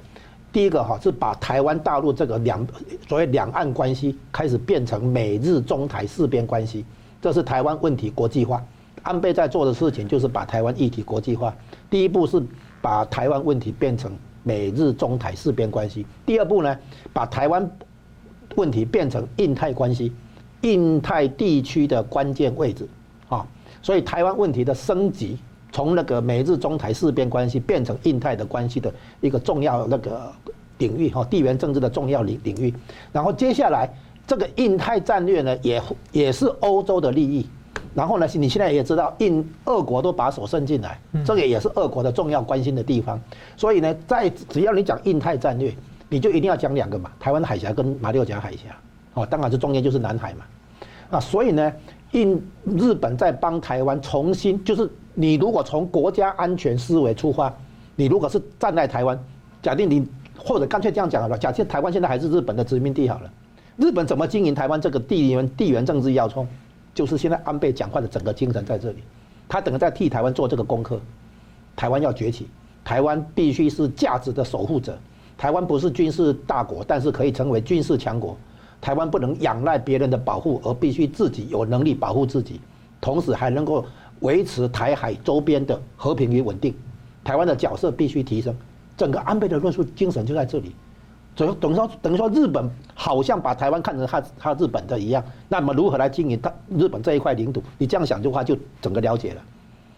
[0.56, 2.66] 第一个哈是把台湾大陆这个两
[3.10, 6.86] 所谓两岸关系开始变成美日中台四边关系，
[7.22, 8.64] 这是台湾问题国际化。
[9.04, 11.54] 安倍在做的事情就是把台湾议题国际化。
[11.90, 12.42] 第一步是
[12.82, 16.08] 把台湾问题变成美日中台四边关系。
[16.26, 16.74] 第二步呢，
[17.12, 17.70] 把台湾
[18.56, 20.14] 问题变成印太关系，
[20.62, 22.88] 印太地区的关键位置
[23.28, 23.46] 啊。
[23.82, 25.38] 所以台湾问题的升级。
[25.76, 30.32] 从那个美日中台四边关系变成印太的关系的一个重要那个
[30.78, 32.74] 领域哈，地缘政治的重要领领域。
[33.12, 33.94] 然后接下来
[34.26, 35.84] 这个印太战略呢，也
[36.14, 37.46] 也是欧洲的利益。
[37.94, 43.20] 然后呢，你现在也知道，印俄国都把手伸进来，这个也是俄国的重要关心的地方。
[43.58, 45.76] 所以呢，在只要你讲印太战略，
[46.08, 48.74] 你就一定要讲两个嘛，台湾海峡跟马六甲海峡。
[49.16, 50.46] 哦，当然这中间就是南海嘛。
[51.10, 51.74] 啊，所以呢，
[52.14, 54.90] 印日本在帮台湾重新就是。
[55.16, 57.52] 你如果从国家安全思维出发，
[57.96, 59.18] 你如果是站在台湾，
[59.64, 60.06] 假定你
[60.38, 63.32] 或者干脆这样讲好了，假设台湾现在还是日本的殖民地好了，
[63.78, 66.46] 日本怎么经营台湾这个地缘地缘政治要冲，
[66.94, 68.98] 就是现在安倍讲话的整个精神在这里，
[69.48, 71.00] 他等于在替台湾做这个功课，
[71.78, 72.48] 台湾要崛起，
[72.84, 74.98] 台湾必须是价值的守护者，
[75.38, 78.36] 台湾不是军事大国，但是可以成为军事强国，
[78.82, 82.60] 台湾不能仰赖别人的保护，而必须自己有能力保护自己，
[83.00, 83.86] 同时还能够。
[84.26, 86.74] 维持台海周边的和平与稳定，
[87.24, 88.54] 台湾的角色必须提升。
[88.98, 90.74] 整个安倍的论述精神就在这里，
[91.36, 97.62] 等于等于说等于说日本好像把台湾看成他他日本的一样，那么如何来经营他日本这一块领土？
[97.78, 99.42] 你这样想的话，就整个了解了。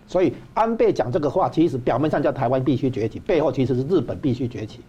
[0.07, 4.81] 所以安倍讲这个话，其实表面上叫台湾必须崛起，背后其实是日本必须崛起。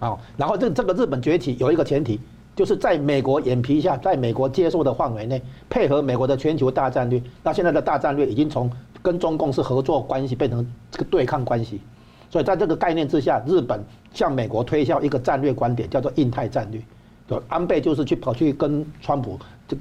[0.00, 2.18] 啊，然后这这个日本崛起有一个前提。
[2.54, 7.22] 就是在美国眼皮下，在美国接受的范围内，配合美国的全球大战略。
[7.42, 11.80] 那现在的大战略已经从跟中共是合作关系变成这个对抗关系。
[12.28, 16.80] 所以在这个概念之下，日本向美国推销一个战略观点，叫做印太战略。
[17.26, 19.76] 对，安倍就是去跑去跟川普这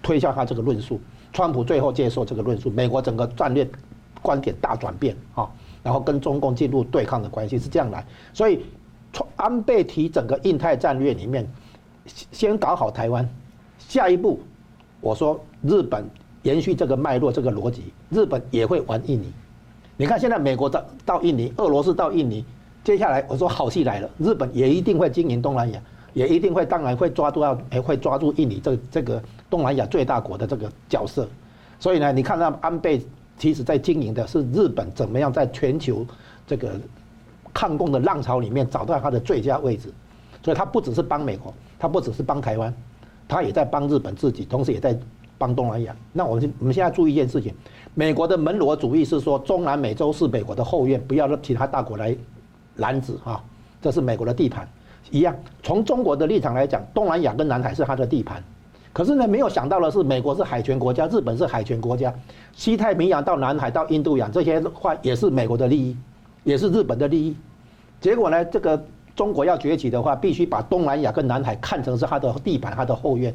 [0.00, 1.00] 推销他这个论述，
[1.32, 3.68] 川普最后接受这个论述，美国整个战略
[4.20, 5.50] 观点大转变啊，
[5.82, 8.06] 然后跟中共进入对抗的关系是这样来。
[8.32, 8.64] 所以
[9.12, 11.44] 川，安倍提整个印太战略里面。
[12.30, 13.28] 先搞好台湾，
[13.78, 14.40] 下一步，
[15.00, 16.04] 我说日本
[16.42, 19.32] 延续这个脉络、这个逻辑，日本也会玩印尼。
[19.96, 22.44] 你看现在美国到到印尼，俄罗斯到印尼，
[22.82, 25.80] 接下来我说好戏来了，日本也一定会经营东南亚，
[26.12, 31.28] 也一定会当然会抓住要，也会抓住印尼这这个东南亚最大国的这个角色。
[31.78, 33.00] 所以呢，你看到安倍
[33.38, 36.06] 其实在经营的是日本怎么样在全球
[36.46, 36.72] 这个
[37.52, 39.92] 抗共的浪潮里面找到它的最佳位置。
[40.44, 41.54] 所以他不只是帮美国。
[41.82, 42.72] 他不只是帮台湾，
[43.26, 44.96] 他也在帮日本自己，同时也在
[45.36, 45.92] 帮东南亚。
[46.12, 47.52] 那我们我们现在注意一件事情：
[47.92, 52.16] 美国的门罗主义是说，中南美洲是美国的后院，不要让其他大国来
[52.76, 53.42] 拦止哈，
[53.80, 54.68] 这是美国的地盘。
[55.10, 58.40] 一样，从中国的立场来讲，东南亚跟南海是他的地盘。
[58.92, 62.14] 可是呢，没有想到的是，美国是海权国家，日本是海权国家，
[62.52, 65.96] 西太平洋到南海到印度洋这些话也是美国的利益，
[66.44, 67.36] 也是日本的利益。
[68.00, 68.80] 结果呢，这个。
[69.14, 73.34] 中国要崛起的话，必须把东南亚跟南海看成是它的地盘、它的后院。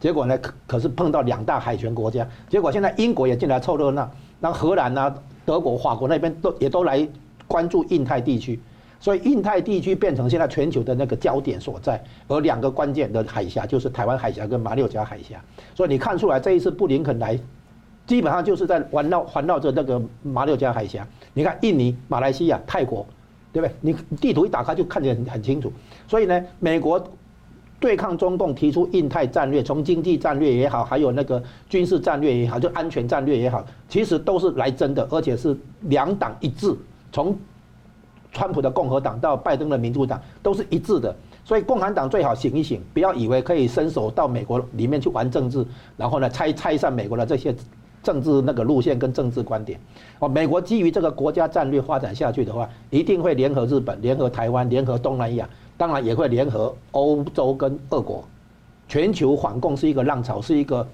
[0.00, 2.26] 结果呢，可可是碰到两大海权国家。
[2.48, 4.08] 结果现在英国也进来凑热闹，
[4.40, 5.12] 那荷兰啊、
[5.44, 7.06] 德国、法国那边都也都来
[7.46, 8.58] 关注印太地区。
[9.00, 12.02] 所以印太地区变成现在全球的那个焦点所在。
[12.26, 15.40] 而两个关键的海峡就是台湾海峡跟马六甲海峡。
[15.74, 17.38] 所以你看出来，这一次布林肯来，
[18.06, 21.06] 基本上就是在环绕环绕着那个马六甲海峡。
[21.34, 23.04] 你看印尼、马来西亚、泰国。
[23.52, 23.74] 对不对？
[23.80, 25.72] 你地图一打开就看得很很清楚。
[26.06, 27.02] 所以呢，美国
[27.80, 36.74] 对抗中共提出印太战略，从经济战略也好，还有那个军事战略也好，就安全战略也好，其实都是来真的，而且是两党一致，
[37.12, 37.36] 从
[38.32, 41.14] 川普的共和党到拜登的民主党都是一致的。
[41.44, 45.64] 所以共产党最好醒一醒，不要以为可以伸手到美国里面去玩政治，
[45.96, 47.54] 然后呢拆拆散美国的这些
[48.02, 49.78] 政治那个路线跟政治观点。
[50.18, 55.48] 哦，美国基于这个国家战略发展下去的话，一定会联合日本、联合台湾、联合东南亚。
[55.76, 58.24] 当然也会联合欧洲跟俄国，
[58.88, 60.84] 全球反共是一个浪潮，是一个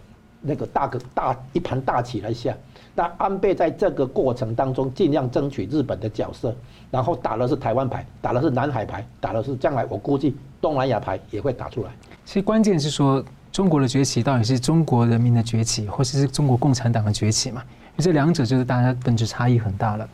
[0.42, 2.55] 那个大个大一盘大棋来下。
[2.94, 6.55] 那安倍在这个过程当中尽量争取日本的角色，
[6.90, 11.90] 然后打的是台湾牌，打的是南海牌，打的是将来我估计东南亚牌也会打出来。
[12.26, 13.24] 其实关键是说
[13.55, 17.62] 中国的崛起到底是中国人民的崛起，或是中国共产党的崛起嘛？
[17.98, 20.05] 这两者就是大家本质差异很大了。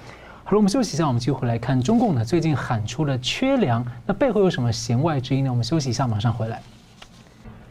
[0.45, 5.51] 好了，我们休息一下，我们就回来看中共呢最近喊出了缺粮，那背后有什么弦外之音呢？
[5.51, 6.61] 我们休息一下，马上回来。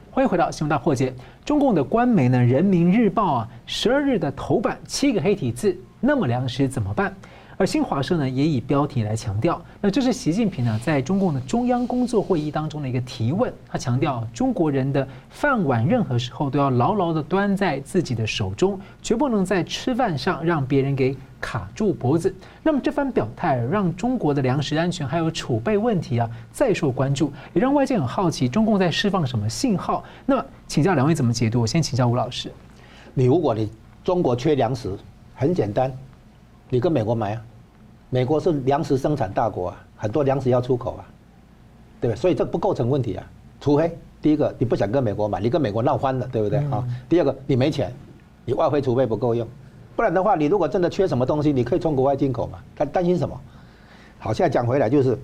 [0.09, 1.13] 欢迎回到新闻大破解。
[1.45, 7.13] 中共的官媒呢《人民日报》啊，十二日的头版七个黑体字，那么粮食怎么办？
[7.59, 13.53] 而新华社呢也以标题来强调，那这是习近平呢在中共的中央工作会议当中的一个提问。
[13.67, 22.33] 他强调，中国人的饭碗任何时候都要牢牢地端在自己的手中，绝不能在吃饭上让别人给卡住脖子。
[22.63, 30.01] 那么这番表态让中国的粮食安全还有储备问题啊再受关注，也让外界很好奇中共在释放什么信号。
[30.25, 31.59] 那么请教两位怎么解读？
[31.59, 32.49] 我先请教吴老师。
[33.13, 33.69] 你如果你
[34.01, 34.97] 中国缺粮食，
[35.35, 35.91] 很简单，
[36.69, 37.41] 你跟美国买啊。
[38.09, 41.05] 美国是粮食生产大国啊，很多粮食要出口啊，
[42.01, 42.19] 对不对？
[42.19, 43.23] 所以这不构成问题啊。
[43.61, 46.83] 除非第一个你不想跟美国买，你跟美国闹翻了，对不对啊？
[47.07, 47.93] 第二个你没钱，
[48.45, 49.47] 你外汇储备不够用，
[49.95, 52.59] 不然的话，你如果真的缺什么东西，你可以从国外进口嘛。
[52.75, 53.39] 他担心什么？
[54.17, 55.17] 好，现在讲回来就是，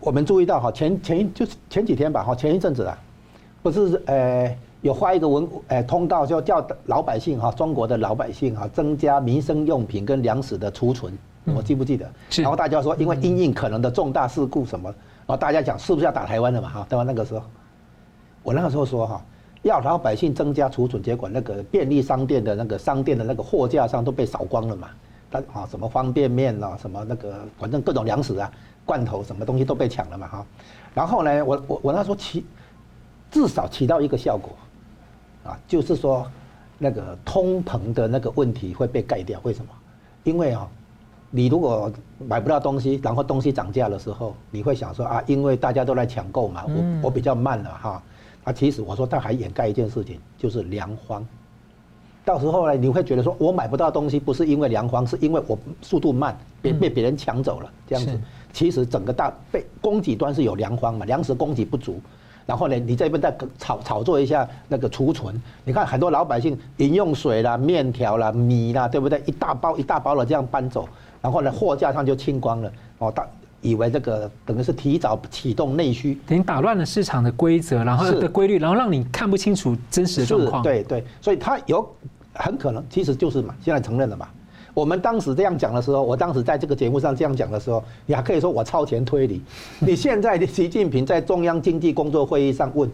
[0.00, 2.98] 我们注意到哈，前前一就是前几天吧，哈，前一阵子啊，
[3.62, 11.16] 不是呃有发一个文呃通道，就叫老百姓哈，中国的老百姓哈，增加民生用品跟粮食的储存。
[11.54, 12.08] 我记不记得？
[12.36, 14.88] 然后大家说，因为因应可能的重大事故什么，
[15.26, 16.68] 然后大家讲是不是要打台湾的嘛？
[16.68, 17.02] 哈，对吧？
[17.02, 17.42] 那个时候，
[18.42, 19.24] 我那个时候说哈，
[19.62, 24.88] 要老百姓增加储存，结果那个便利商店的那个商店的那个货架上都被扫光了嘛。
[25.30, 28.50] 他啊，什么方便面啊，什么那个，反正各种粮食啊，
[28.84, 30.26] 罐头什么东西都被抢了嘛。
[30.28, 30.46] 哈，
[30.94, 32.44] 然后呢，我我我那时候起，
[33.30, 34.50] 至少起到一个效果，
[35.44, 36.30] 啊，就是说
[36.78, 39.40] 那个通膨的那个问题会被盖掉。
[39.42, 39.70] 为什么？
[40.24, 40.68] 因为啊。
[41.32, 41.88] 你如果
[42.26, 48.02] 买不到东西，然后东西涨价的时候，你会想说啊，因为大家都来抢购嘛，我我比较慢了哈。
[48.42, 51.24] 啊，其实我说他还掩盖一件事情，就是粮荒。
[52.24, 58.20] 到时候呢，你会觉得说我买不到东西，不是因为粮荒，是因为我速度慢，被被别人抢走了这样子。
[58.52, 62.00] 其实整个大被供给端是有粮荒嘛，粮食供给不足。
[62.50, 69.22] 然后呢，你这边再炒炒作一下那个储存，你看很多老百姓饮用水啦、面条啦、米啦，对不对？
[69.24, 70.88] 一大包一大包的这样搬走。
[71.22, 73.24] 然后呢，货架上就清光了哦，大
[73.60, 80.60] 以为这个等于是提早启动内需，等于打乱了市场的规则，然后的规律，然后让你看不清楚真实的状况。
[80.60, 81.88] 对对，所以它有
[82.34, 84.26] 很可能其实就是嘛，现在承认了嘛。
[84.74, 89.42] 我们当时这样讲的时候，我当时在这个节目上这样讲的时候，你还可以说我超前推理。
[89.80, 92.90] 你现在的习近平在中央经济工作会议上问，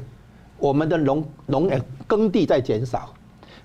[0.58, 3.12] 我们的农农呃耕地在减少，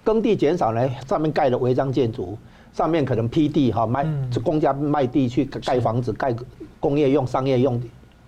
[0.03, 2.37] 耕地减少呢，上面盖了违章建筑。
[2.73, 4.07] 上面可能批地哈卖，
[4.45, 6.33] 公家卖地去盖房子、盖
[6.79, 7.77] 工业用、商业用，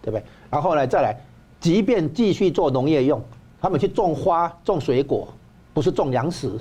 [0.02, 0.24] 对不对？
[0.52, 1.16] 然后呢，再来，
[1.62, 3.22] 即便继续做农业用，
[3.62, 5.30] 他们去种花、种水果，
[5.74, 6.60] 不是种粮食，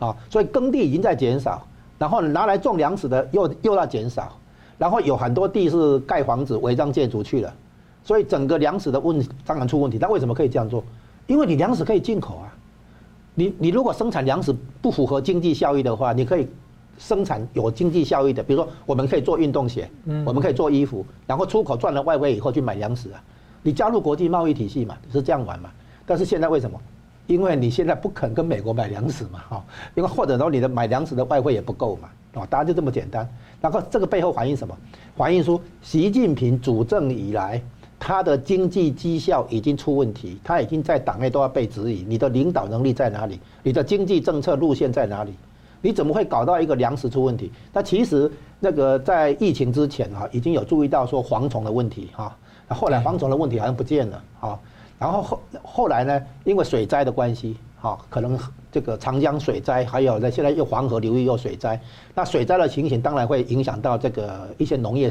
[0.00, 1.64] 啊，所以耕地已经在减少，
[1.98, 4.36] 然后拿来种粮食的又又要减少，
[4.78, 7.54] 然后有很多地是盖房子、违章建筑去了，
[8.02, 9.98] 所以整个粮食的问当然出问题。
[9.98, 10.82] 但为什么可以这样做？
[11.26, 12.52] 因为你粮食可以进口啊，
[13.34, 16.48] 你你如果生产粮食不符合经济效益的话，你可以。
[16.98, 19.86] 生产有经济效益的，比如说我们可以做运动鞋，
[20.24, 23.22] 我们可以做衣服，然后出口赚了外汇以后去买粮食啊。
[23.62, 25.68] 你加入国际贸易体系嘛，是这样玩嘛。
[26.06, 26.80] 但是现在为什么？
[27.26, 29.64] 因为你现在不肯跟美国买粮食嘛，哈，
[29.94, 32.08] 因为或者说你的买粮食的外汇也不够嘛，
[32.40, 33.28] 啊，答案就这么简单。
[33.60, 34.76] 然后这个背后反映什么？
[35.16, 37.60] 反映出习近平主政以来，
[37.98, 43.40] 他的经济绩效已经出问题，他已经在党内都要被质疑，你的领导能力在哪里？
[43.62, 45.32] 你的经济政策路线在哪里？
[45.82, 47.50] 你怎么会搞到一个粮食出问题？
[47.72, 52.36] 那其实那个在疫情之前哈，已经有注意到说蝗虫的问题哈。
[52.68, 54.58] 后来蝗虫的问题好像不见了哈。
[54.98, 58.38] 然后后后来呢，因为水灾的关系哈，可能
[58.72, 61.80] 这个长江水灾，还有呢现在又黄河流域又水灾。
[62.14, 65.10] 那水灾的情形当然会影响到这个一些农业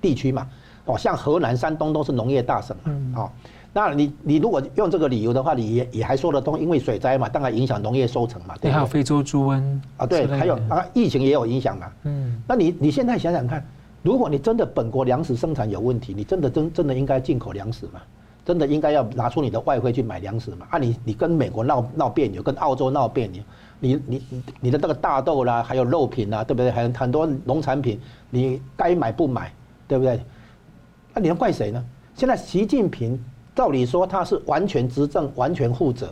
[0.00, 0.46] 地区嘛。
[0.84, 3.22] 哦，像河南、山东都是农业大省嘛。
[3.22, 3.30] 哦。
[3.72, 8.54] 那你你如果用这个理由的话，你也也还说得通，因为水灾嘛，当然影响农业收成嘛。
[8.58, 11.92] 对，还有非洲猪瘟啊，对，还有啊，疫情也有影响嘛。
[12.04, 13.62] 嗯，那你你现在想想看，
[14.02, 18.00] 如果你真的本国粮食生产有问题，你真的真真的应该进口粮食嘛？
[18.46, 20.66] 真的应该要拿出你的外汇去买粮食嘛？
[20.70, 23.42] 啊你，你跟美国闹闹别扭，跟澳洲闹别扭，
[23.80, 24.22] 你你
[24.60, 26.70] 你的那个大豆啦，还有肉品啊，对不对？
[26.70, 29.52] 很很多农产品，你该买不买，
[29.88, 30.20] 对不对？
[31.12, 31.84] 那你要怪谁呢？
[32.14, 33.20] 现在习近平。
[33.56, 36.10] 照理说他是完全执政、完全负责，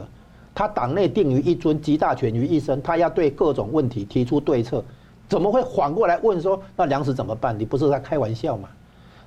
[0.54, 4.82] 他党内定于一尊、集大权于一身，他要对各种问题提出对策，
[5.28, 7.54] 怎么会反过来问说那粮食怎么办？
[7.58, 8.70] 你不是在开玩笑吗？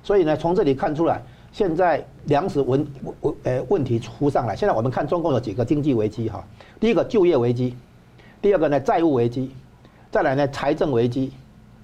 [0.02, 1.22] 所以呢，从这里看出来，
[1.58, 2.86] 现在粮食问
[3.20, 4.54] 问呃问题浮上来。
[4.54, 6.46] 现在我们看中共有几个经济危机哈，
[6.78, 7.74] 第一个就业危机，
[8.40, 9.50] 第二个呢债务危机，
[10.08, 11.32] 再来呢财政危机，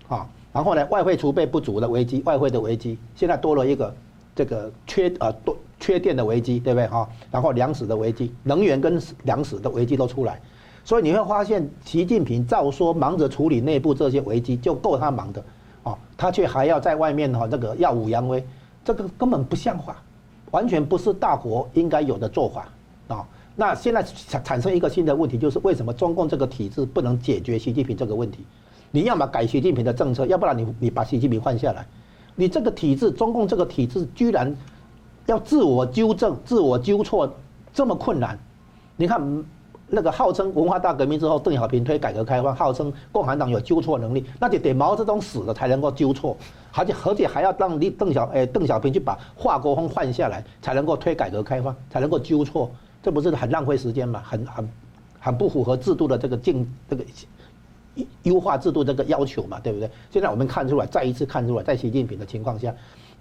[0.06, 3.92] 啊，然后呢外汇储备不足的危机，外汇的危机，现在多了一个
[4.36, 5.56] 这个缺呃多。
[5.80, 7.06] 缺电的危机，对不对哈？
[7.30, 10.40] 然后粮食的危机，能源跟粮食的危机都出来，
[10.84, 15.44] 所以你会发现，习近平照说忙着处理内部这些危机就够他忙的，
[15.82, 18.42] 啊，他却还要在外面哈那个耀武扬威，
[18.85, 19.97] 这个根本不像话，
[20.51, 22.68] 完全不是大国应该有的做法
[23.09, 23.26] 啊。
[23.57, 28.45] 那现在产产生一个新的问题，就是为什么中共这个体制不能解决习近平这个问题？
[28.91, 31.87] 你要么改习近平的政策，要不然你你把习近平换下来，
[32.37, 34.55] 你这个体制，中共这个体制居然。
[35.26, 37.35] 要自我纠正、自我纠错
[37.72, 38.39] 这么困难，
[38.95, 39.45] 你看
[39.89, 46.37] 那个号称文化大革命之后，邓小平推改革开放，号称共产党有纠错能力，那就得毛泽东死了才能够纠错，
[46.76, 52.70] 而且而且还要让你邓小诶邓小平去把华国锋换下来，才能够推改革开放，才能够纠错，
[53.02, 54.22] 这不是很浪费时间吗？
[54.24, 54.68] 很很
[55.20, 57.04] 很不符合制度的这个进这个
[58.24, 59.88] 优化制度这个要求嘛，对不对？
[60.10, 62.74] 现在我们看出来，再一次看出来，在习近平的情况下，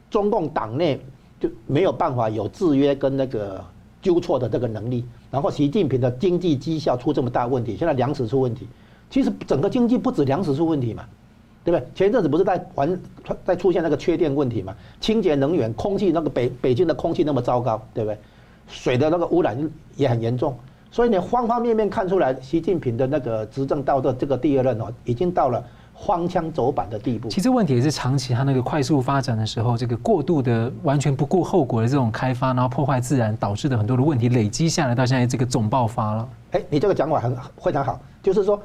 [0.09, 0.99] 中共党内。
[1.39, 3.61] 就没有办法有制约跟那个
[4.01, 8.65] 纠错的这个能力，然后习近平的经济绩效出这么大问题，现在粮食出问题，
[9.09, 11.03] 其实整个经济不止粮食出问题嘛，
[11.63, 11.87] 对不对？
[11.95, 12.99] 前一阵子不是在玩
[13.45, 18.17] 在出现那个缺电问题嘛，清洁能源、空气那个北北京的空气那么糟糕，对不对？
[18.67, 19.57] 水的那个污染
[19.95, 20.57] 也很严重，
[20.91, 25.63] 所以你，方方面面看出来，习近平的那个执政到的这个第二任哦，已经到了。
[25.95, 27.29] 荒腔走板的地步。
[27.29, 36.27] 其实问题也是长期，它那个快速发展的时候，这个过度的、完全不顾后果的这种开发，然后破坏自然，导致的很多的问题累积下来，到现在这个总爆发了。
[36.51, 38.59] 哎，你这个讲法很非常好，就是说，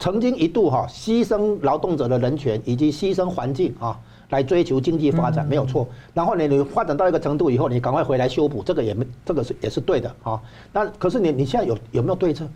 [0.00, 3.96] 曾经一度哈牺牲劳动者的人权以及牺牲环境啊，
[4.30, 5.86] 来追求经济发展没有错。
[6.14, 10.40] 然后呢，你发展到一个程度以后，你赶快回来修补，这个也没这个是也是对的啊。
[10.72, 12.48] 那可是你你现在有有没有对策？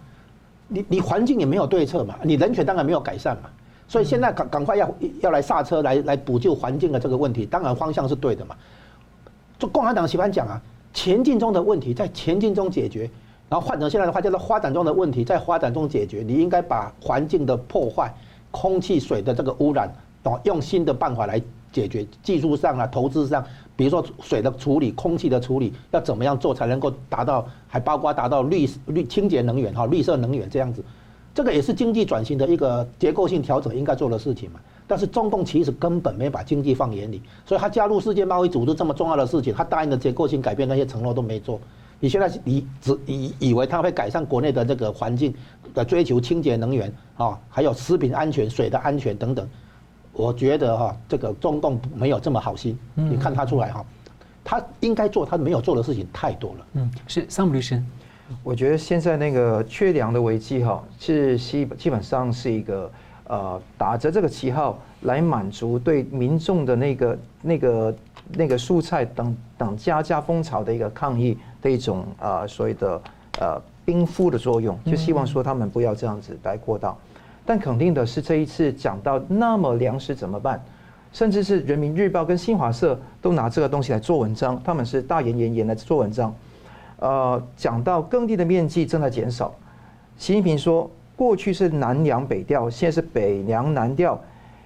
[0.68, 3.50] 你你环境也没有对策嘛，你人权当然没有改善嘛。
[3.86, 4.90] 所以现在赶赶快要
[5.20, 8.56] 要来刹车，来来补救环境的这个问题，当然方向是对的嘛。
[9.58, 10.58] 就共产党喜欢讲啊，
[10.94, 13.10] 前进中的问题在前进中解决，
[13.48, 16.24] 然后换成现在的话叫做发展中的问题在发展中解决。
[16.26, 18.12] 你应该把环境的破坏、
[18.50, 19.92] 空气、水的这个污染，
[20.44, 21.40] 用新的办法来
[21.72, 22.06] 解决。
[22.22, 23.44] 技术上啊，投资上，
[23.76, 30.82] 比如说水的处理、空气的处理，要怎么样做才能够达到，还包括达到绿绿清洁能源哈，绿色能源这样子。
[31.34, 41.60] 这个也是经济转型的一个结构性调整应该做的事情嘛，但是中共其实根本没把经济放眼里，所以他加入世界贸易组织这么重要的事情，他答应的结构性改变那些承诺都没做。
[42.04, 45.34] 你现在你只以以为他会改善国内的这个环境
[45.72, 49.48] 的追求清洁能源啊，还有食品安全、水的安全等等，
[50.12, 52.78] 我觉得哈，这个中共没有这么好心。
[52.94, 53.82] 你看他出来哈，
[54.44, 56.66] 他应该做他没有做的事情太多了。
[56.74, 57.82] 嗯，是桑姆律师。
[58.42, 62.92] 我觉得现在那个缺粮的危机哈，是基基本上是一个
[63.28, 67.96] 呃打着这个旗号来满足对民众的那个那个
[68.30, 73.00] 那个蔬菜等等加价风潮的一个抗议的一种呃所谓的
[73.40, 76.96] 呃冰敷的作用，就希望说他们不要这样子来过道。
[77.46, 80.62] 但肯定的是这一次讲到那么粮食怎么办，
[81.12, 86.34] 甚至是人民日报跟新华社都拿这个东西来做文章，他们是大言炎炎的做文章。
[86.98, 89.54] 呃，讲到耕地的面积正在减少，
[90.16, 94.18] 习近平说，过去是南粮北调，现在是北粮南调，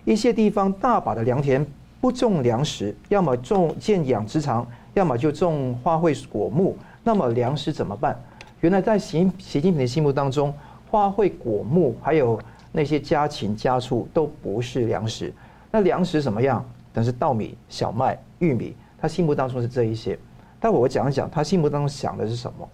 [0.04, 1.64] 一些地方大把的良田
[2.00, 6.76] 不种粮食，要么种建养殖场，要么就种花卉果木，
[7.08, 8.14] 那么粮食怎么办？
[8.60, 10.52] 原来在习习近平的心目当中，
[10.90, 12.38] 花卉果木还有
[12.70, 15.32] 那些家禽家畜都不是粮食，
[15.70, 16.62] 那粮食怎么样？
[16.92, 20.18] 但是稻米、小麦、玉米，他心目当中是这一些。
[20.60, 22.68] 待会我讲一讲他心目当中想的是什么。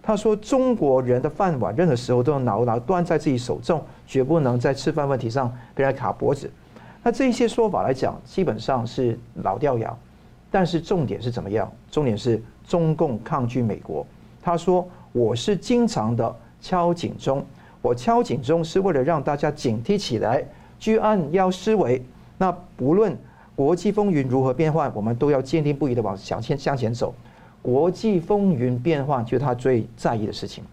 [0.00, 6.48] 他说：“中国人的饭碗，任何时候都要牢牢端在自己手中，绝不能在吃饭问题上被人卡脖子。”
[7.02, 9.92] 那这一些说法来讲，基本上是老掉牙。
[10.52, 11.68] 但是重点是怎么样？
[11.90, 12.40] 重点是
[12.72, 14.06] 中共抗拒美国。
[14.40, 17.44] 他说：“我是经常的敲警钟，
[17.82, 20.42] 我敲警钟是为了让大家警惕起来，
[20.78, 22.02] 居安要思危。
[22.38, 23.14] 那不论
[23.54, 27.14] 国际风云如何变幻，我们都要坚定不移的往向前向前走。
[27.60, 30.64] 国际风云变幻就是他最在意的事情。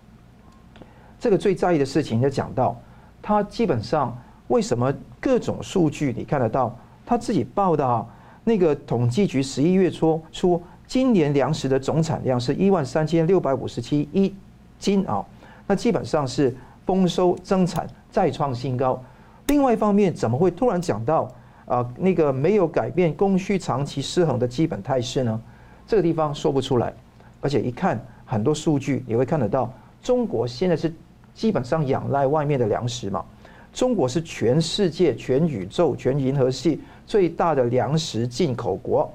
[1.19, 2.79] 这个最在意的事情就讲到，
[3.21, 6.73] 他基本上为什么各种数据你看得到，
[7.05, 8.07] 他自己报的啊。”
[8.45, 10.59] 那个统计局十一月初出，
[10.89, 14.33] 今年粮食的总产量是一万三千六百五十七亿
[14.79, 15.23] 斤啊，
[15.67, 18.99] 那基本上是丰收增产再创新高。
[19.45, 21.31] 另外一方面，怎么会突然讲到
[21.67, 25.39] 啊那个没有改变供需长期失衡的基本态势呢？
[25.85, 26.91] 这个地方说不出来，
[27.39, 29.71] 而且一看很多数据，你会看得到，
[30.01, 30.91] 中国现在是
[31.35, 33.23] 基本上仰赖外面的粮食嘛。
[33.71, 39.07] 中国是全世界、全宇宙、全银河系最大的粮食进口国，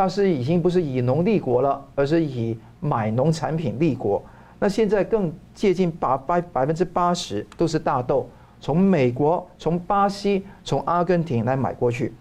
[0.00, 4.22] 它是已经不是以农立国了，而是以买农产品立国。
[4.58, 8.26] 那现在更接近八百百分之八十都是大豆，
[8.62, 12.14] 从美国、从巴西、从阿根廷来买过去。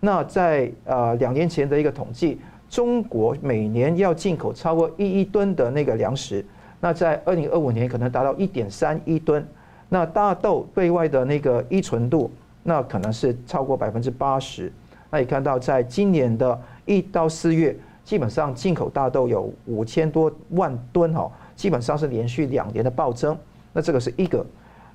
[0.00, 6.44] 那在呃两年前的一个统计，中国每年要进口超过一亿吨的那个粮食，
[6.80, 9.46] 那在二零二五年可能达到一点三亿吨。
[9.88, 12.28] 那大豆对外的那个依存度，
[12.64, 14.72] 那可能是超过百分之八十。
[15.12, 16.56] 那你看到，在今年的
[16.90, 23.36] 一到四月，基本上进口大豆有五千多万吨哈，基本上是连续两年的暴增。
[23.72, 24.44] 那这个是一个。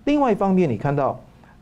[0.03, 1.17] 另外一方面，你看到，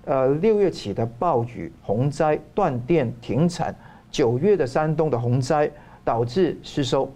[0.05, 3.75] 呃，六月起的暴雨、洪灾、断电、停产，
[4.09, 5.69] 九月的山东的洪灾
[6.03, 7.07] 导致失收。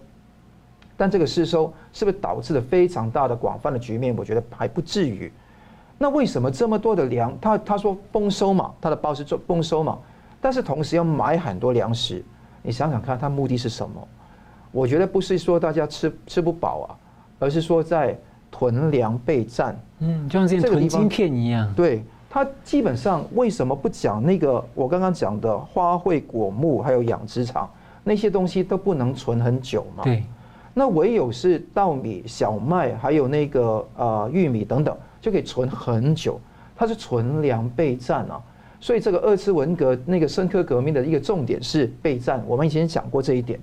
[0.96, 4.14] 但这个失收是不是导致了非常大的广泛的局面？
[4.16, 5.30] 我觉得还不至于。
[5.98, 7.36] 那为什么这么多的粮？
[7.40, 9.98] 他他说丰收嘛，他的报是做丰收嘛，
[10.40, 12.24] 但是同时要买很多粮食，
[12.68, 14.06] 你想想看，他目的是什么？
[14.70, 16.88] 我觉得不是说大家吃吃不饱啊，
[17.38, 18.14] 而是说在
[18.50, 19.74] 囤粮备战。
[20.00, 21.72] 嗯，就像这些囤金片一样。
[21.74, 27.70] 对，他基本上为什么不讲那个我刚刚讲的花卉果木还有养殖场
[28.04, 30.04] 那些东西都不能存很久嘛？
[30.04, 30.22] 对。
[30.74, 34.94] 那唯有是稻米、小麦还有那个呃玉米等等。
[35.22, 36.38] 就可以存很久，
[36.76, 38.40] 它是存粮备战啊，
[38.80, 43.58] 所以这个二次文革那个深刻革命的一个重点是备战，我们以前讲过这一点，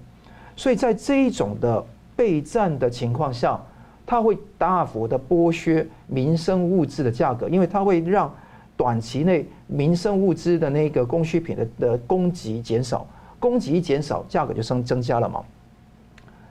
[0.55, 1.83] 所以在这一种的
[2.15, 3.59] 备战的情况下，
[4.05, 8.33] 它会大幅的剥削民生物资的价格，因为它会让
[8.75, 13.07] 短期内民生物资的那个供需品的的供给减少，
[13.39, 15.43] 供给一减少，价格就增增加了嘛，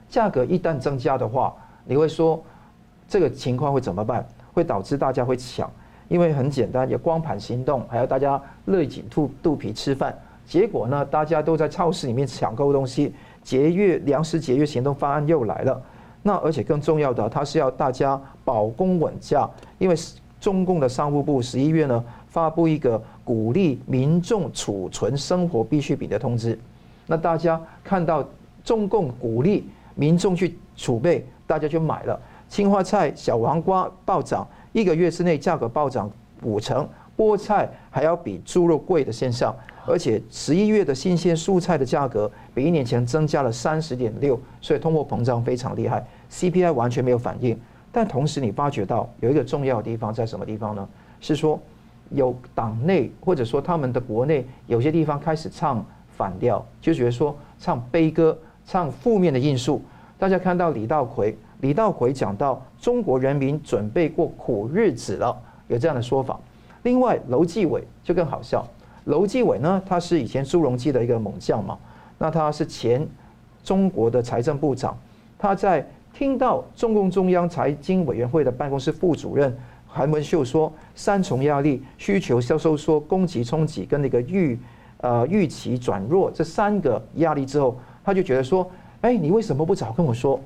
[0.09, 1.53] 价格一旦增加的话，
[1.85, 2.43] 你会说
[3.07, 4.27] 这个情况会怎么办？
[4.53, 5.69] 会导致大家会抢，
[6.07, 10.17] 因为很简单，有光盘行动，还要大家勒紧肚肚皮吃饭。
[10.45, 15.81] 结果呢，大家都在超市里面抢购东西，节约粮食节约行动方案又来了。
[16.21, 19.95] 那而且更重要的，它是要大家保供稳价，因为
[20.39, 26.57] 中共的商务部十一月呢发布一个鼓励民众储存生活必需品的通知。
[27.07, 28.23] 那大家看到
[28.63, 32.19] 中共鼓励民众去储备，大家就买了。
[32.47, 36.11] 青花菜、小黄瓜暴涨，一个月之内价格暴涨
[36.43, 39.55] 五成，菠菜还要比猪肉贵的现象，
[39.85, 47.57] 而且十一月的新鲜蔬菜的价格比一年前增加了三十点六，所以通货膨胀非常厉害，CPI 完全没有反应。
[47.89, 50.85] 但同时你发觉到有一个重要的地方在什么地方呢？
[51.21, 51.57] 是说
[52.09, 55.85] 有党内或者说他们的国内有些地方开始唱
[56.17, 59.81] 反调，就觉得说唱悲歌、唱负面的因素。
[60.19, 61.33] 大家看到李稻葵。
[61.61, 65.35] 李稻葵讲到中国人民准备过苦日子了，
[65.67, 66.39] 有这样的说法。
[66.83, 68.65] 另外，楼继伟就更好笑。
[69.05, 71.77] 楼继伟呢，他是以前朱镕基的一个猛将嘛，
[72.17, 73.07] 那他是前
[73.63, 74.97] 中国的财政部长。
[75.37, 79.55] 他在听到中共中央财经委员会的办公室副主任
[79.87, 84.57] 韩文秀说三重压力：需求销收缩、供给冲击跟那个预
[85.01, 88.69] 呃预期转弱这三个压力之后，他就觉得说：
[89.01, 90.39] 哎，你为什么不早跟我说？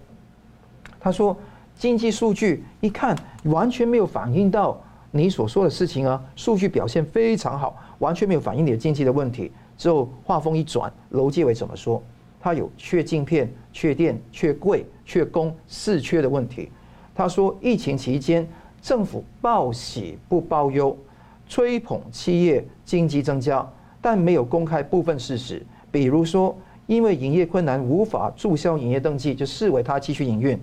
[1.00, 1.36] 他说
[1.78, 4.80] ：“经济数据一看，完全没有反映到
[5.12, 12.04] 你所说的事情啊，数据表现非常好，完全没有反映你的经济的问题。”之后话锋一转，楼继伟怎么说？
[12.42, 16.70] 他有缺镜片、缺电、缺柜、缺工四缺的问题。
[17.16, 18.48] 他说：“疫情期间，
[18.82, 20.98] 政府报喜不报忧，
[21.48, 23.66] 吹捧企业经济增加，
[24.02, 30.60] 但没有公开部分事实，比如说因为营业困难无法注销营业登记，就视为他继续营运。”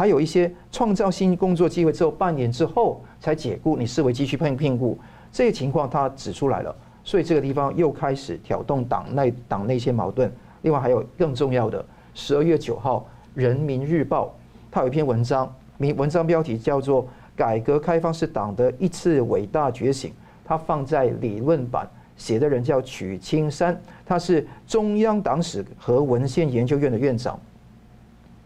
[0.00, 4.98] 还有一些创造新工作机会之后半年之后才解雇，你视为继续聘聘雇，
[5.30, 6.74] 这些情况他指出来了，
[7.04, 10.32] 所以这个地方又开始挑动党内党内一些矛盾。
[10.62, 11.84] 另外还有更重要的，
[12.14, 13.06] 十二月九号
[13.38, 14.24] 《人民日报》
[14.70, 17.04] 它有一篇文章，名文章标题叫做
[17.36, 20.08] 《改革开放是党的一次伟大觉醒》，
[20.46, 21.86] 它放在理论版，
[22.16, 27.38] 写的人叫曲青山，他是中央党史和文献研究院的院长，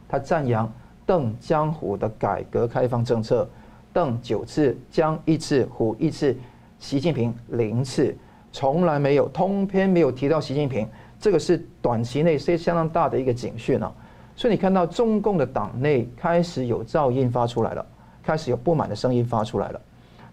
[0.08, 0.68] 他赞扬
[1.06, 3.48] 邓江湖的改革开放政策，
[3.92, 6.36] 邓九次，江一次，虎一次，
[6.78, 8.16] 习近平零次，
[8.52, 10.88] 从来没有通篇没有提到习近平。
[11.20, 13.90] 这个是短期内是相当大的一个警讯啊，
[14.36, 17.86] 所以你看到中共的党内开始有噪音发出来了，
[18.22, 19.80] 开始有不满的声音发出来了。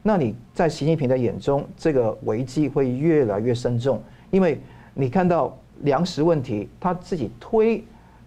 [0.04, 4.02] 那你在习近平的眼中，这个危机会越来越深重，
[4.32, 4.60] 因为
[4.94, 7.82] 你看到粮食问题，他自己推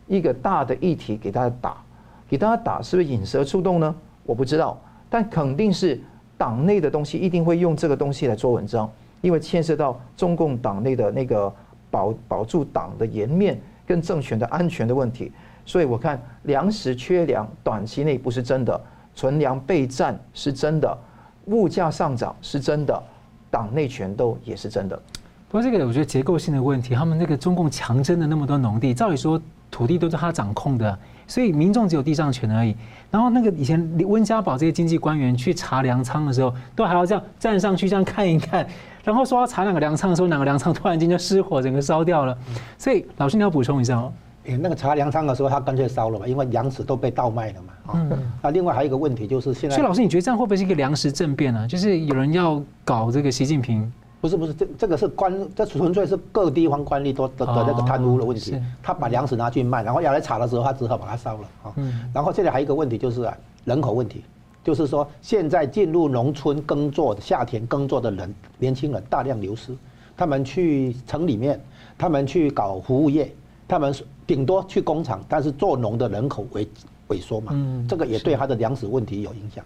[0.07, 1.84] 一个大的议题给大家打，
[2.29, 3.95] 给大家打是不是引蛇出洞呢？
[4.25, 6.01] 我不知道，但肯定是
[6.37, 11.53] 党内的东西一定会用这个东西来做文章，因为牵涉到中共党内的那个。
[11.91, 13.57] 保保住党的颜面
[13.87, 15.31] 跟政权的安全的问题，
[15.64, 18.81] 所以我看粮食缺粮短期内不是真的，
[19.14, 20.99] 存粮备战是真的，
[21.45, 23.01] 物价上涨是真的，
[23.49, 25.01] 党内权斗也是真的。
[25.49, 32.75] 不过这个我觉得结构性的问题，他们那个中共强征的那么多农地，照理说土地都是他掌控的，所以民众只有地上权而已。
[33.11, 38.66] 然后那个以前温家宝这些经济官员去查粮仓的时候，都还要这样站上去这样看一看。
[39.05, 42.37] 然后说要查哪个粮仓的时候，哪个粮仓突然间就失火，整个烧掉了。
[42.77, 44.12] 所以老师你要补充一下哦。
[44.45, 47.72] 诶，那个查粮仓的时候，他干脆烧了嘛，因为粮食都被倒卖了嘛。
[47.95, 48.11] 嗯。
[48.43, 49.77] 那另外还有一个问题就是现在。
[49.77, 51.68] 所以老师，你觉得这样会不会是一个粮食政变呢？
[51.68, 53.91] 就是有人要搞这个习近平？
[54.25, 58.59] 不是不是，这这个是官，这纯粹是各地方官吏都的的那个贪污的问题。
[58.83, 61.72] 他把粮食拿去卖，然后要来查的时候，他只好把它烧了啊。
[61.77, 62.11] 嗯。
[62.14, 64.25] 然后这里还有一个问题就是啊，人口问题。
[64.62, 69.77] 就是说，现在进入农村耕作、夏田耕作的人，年轻人大量流失，
[70.16, 71.61] 他们去城里面，
[71.99, 73.31] 他们去搞服务业，
[73.68, 73.95] 他们
[74.27, 76.66] 顶多去工厂，但是做农的人口萎
[77.09, 79.62] 萎缩嘛，嗯，这个也对他的粮食问题有影响。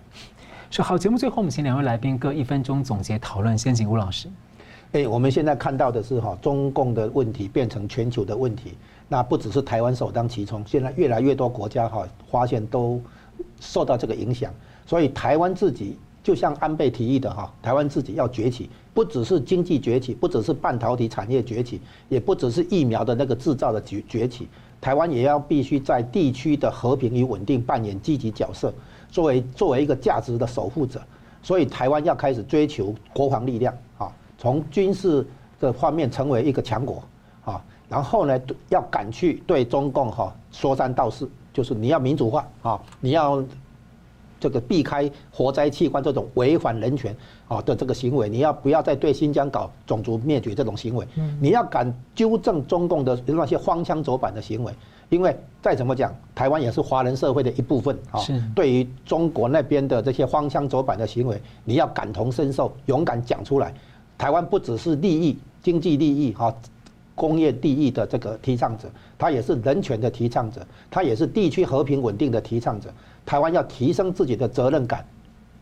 [0.68, 4.28] 是好，节目最后我们请两位来宾各一分钟总结讨论，先请吴老师。
[4.92, 8.72] 哎，我们现在看到的是哈，中共的问题变成全球的问题，
[9.06, 12.98] 那不只是台湾首当其冲，现在越来越多国家哈发现都
[13.60, 14.50] 受到这个影响。
[14.86, 24.48] 所以台湾自己就像安倍提议的哈，台湾自己要崛起，不只是经济崛起，不只是半导体产业崛起，也不只是疫苗的那个制造的崛崛起，
[24.80, 28.72] 台湾也要必须在地区的和平与稳定扮演积极角色，
[29.10, 30.98] 作为作为一个价值的守护者。
[31.42, 33.72] 所以台湾要开始追求国防力量，
[34.38, 35.26] 从军事
[35.60, 37.02] 的方面成为一个强国
[37.44, 43.44] 啊，然后呢，要敢去对中共哈说三道四，就是你要民主化啊，你要。
[44.40, 47.12] 这个避开活摘器官这种违反人权
[47.48, 51.04] 啊的这个行为，你要不要再对新疆搞种族灭绝这种行为？
[51.40, 54.72] 你要敢纠正中共的那些荒腔走板的行为，
[55.08, 58.20] 因为再怎么讲，台湾也是华人社会的一部分啊。
[58.54, 63.74] 对于中国那边的这些荒腔走板的行为，你要感同身受，勇敢讲出来。
[64.18, 66.52] 台湾不只是利益、经济利益哈，
[67.14, 72.92] 工业利益的这个提倡者，他也是人权的提倡者，他也是地区和平稳定的提倡者。
[73.24, 75.04] 台湾要提升自己的责任感，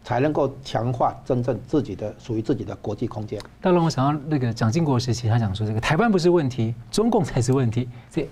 [0.02, 3.40] 才能够强化真正自己的属于自己的国际空间。
[3.60, 7.88] 当然，我想到那个蒋经国时期，他讲说这个台湾不是问题，中共才是问题。
[8.10, 8.26] 这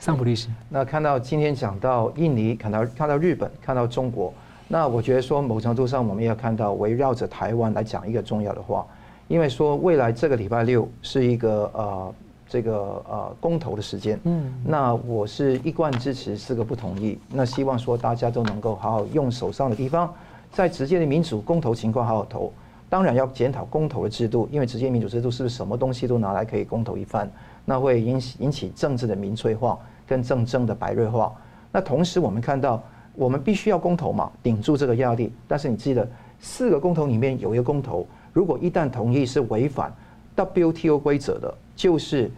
[0.00, 4.32] 桑普律师，那看到今天讲到印尼，看到看到日本，看到中国，
[4.68, 8.86] 那我觉得说某程度上我们要看到围绕着台湾来讲一个重要的话，
[9.28, 12.14] 因为说未来这个礼拜六是一个呃。
[12.46, 20.12] 这个呃公投的时间，嗯，那我是一贯支持四个不同意，那希望说大家都能够好好用手上的地方，
[20.52, 22.52] 在直接的民主公投情况好好投，
[22.88, 27.28] 当然要检讨公投的制度，因为直接民主制度是不是什么东西都拿来可以公投一番，
[27.64, 31.32] 那会引起引起政治的民粹化跟政政的白热化。
[31.72, 32.80] 那同时我们看到，
[33.16, 35.32] 我们必须要公投嘛，顶住这个压力。
[35.48, 36.08] 但是你记得，
[36.38, 39.90] 四个公投里面有一个公投，如果一旦同意是违反
[40.36, 42.30] WTO 规则的，就是。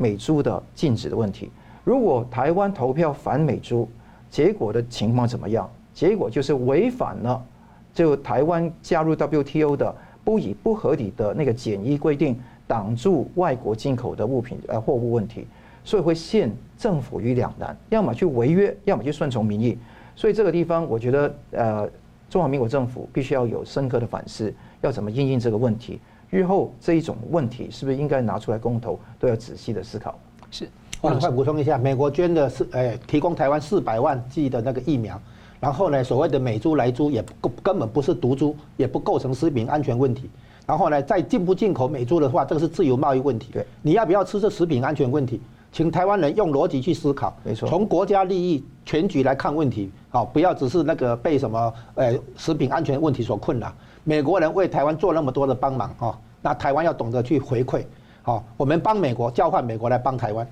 [0.00, 1.50] 美猪的禁止的问题，
[1.82, 3.88] 如果台湾投票反美猪，
[4.30, 5.68] 结果的情况怎么样？
[5.92, 7.44] 结果就是违反了，
[7.92, 9.92] 就台湾加入 WTO 的
[10.22, 15.48] 不以不合理的那个检疫规定挡住外国进口的物品呃货物问题，
[15.82, 19.76] 所以会陷政府于两难，要么去违约，要么去顺从民意。
[20.14, 21.90] 所以这个地方，我觉得呃，
[22.30, 26.00] 中华民国政府必须要有深刻的反思，要怎么应应这个问题。
[26.30, 30.18] 日后这一种问题是不是应该拿出来公投，都要仔细的思考。
[30.50, 30.68] 是，
[31.00, 35.18] 我很快补充一下，美国捐的是，呃，提供台湾四百万剂的那个疫苗，
[35.58, 40.28] 然后呢，所谓的美猪、来猪也不根本不是毒猪，也不构成食品安全问题。
[40.66, 43.50] 然后呢，再进不进口美猪的话，这个是自由贸易问题。
[43.52, 45.40] 对，你要不要吃这食品安全问题？
[45.72, 53.72] 请台湾人用逻辑去思考，没错，从国家利益全局来看问题，好，不要只是那个被什么呃食品安全问题所困扰。
[54.08, 57.84] 美国人为台湾做那么多的帮忙哦，那台湾要懂得去回馈，
[58.22, 60.48] 好，我们帮美国，交换美国来帮台湾。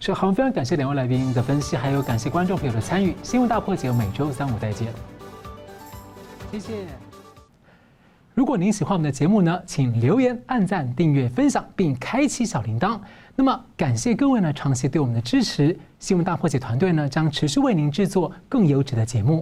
[0.00, 3.14] 是好，非常感谢两位来宾的分析，还有感谢观众朋友的参与。
[3.22, 4.92] 新闻大破解每周三五再见，
[6.50, 6.72] 谢谢。
[8.34, 12.98] 如果您喜欢我们的节目呢，请留言、按赞、订阅、分享，并开启小铃铛。
[13.36, 15.78] 那么，感谢各位呢长期对我们的支持。
[16.00, 19.40] 新闻大破解团队呢将持续为您制作更优质的节目。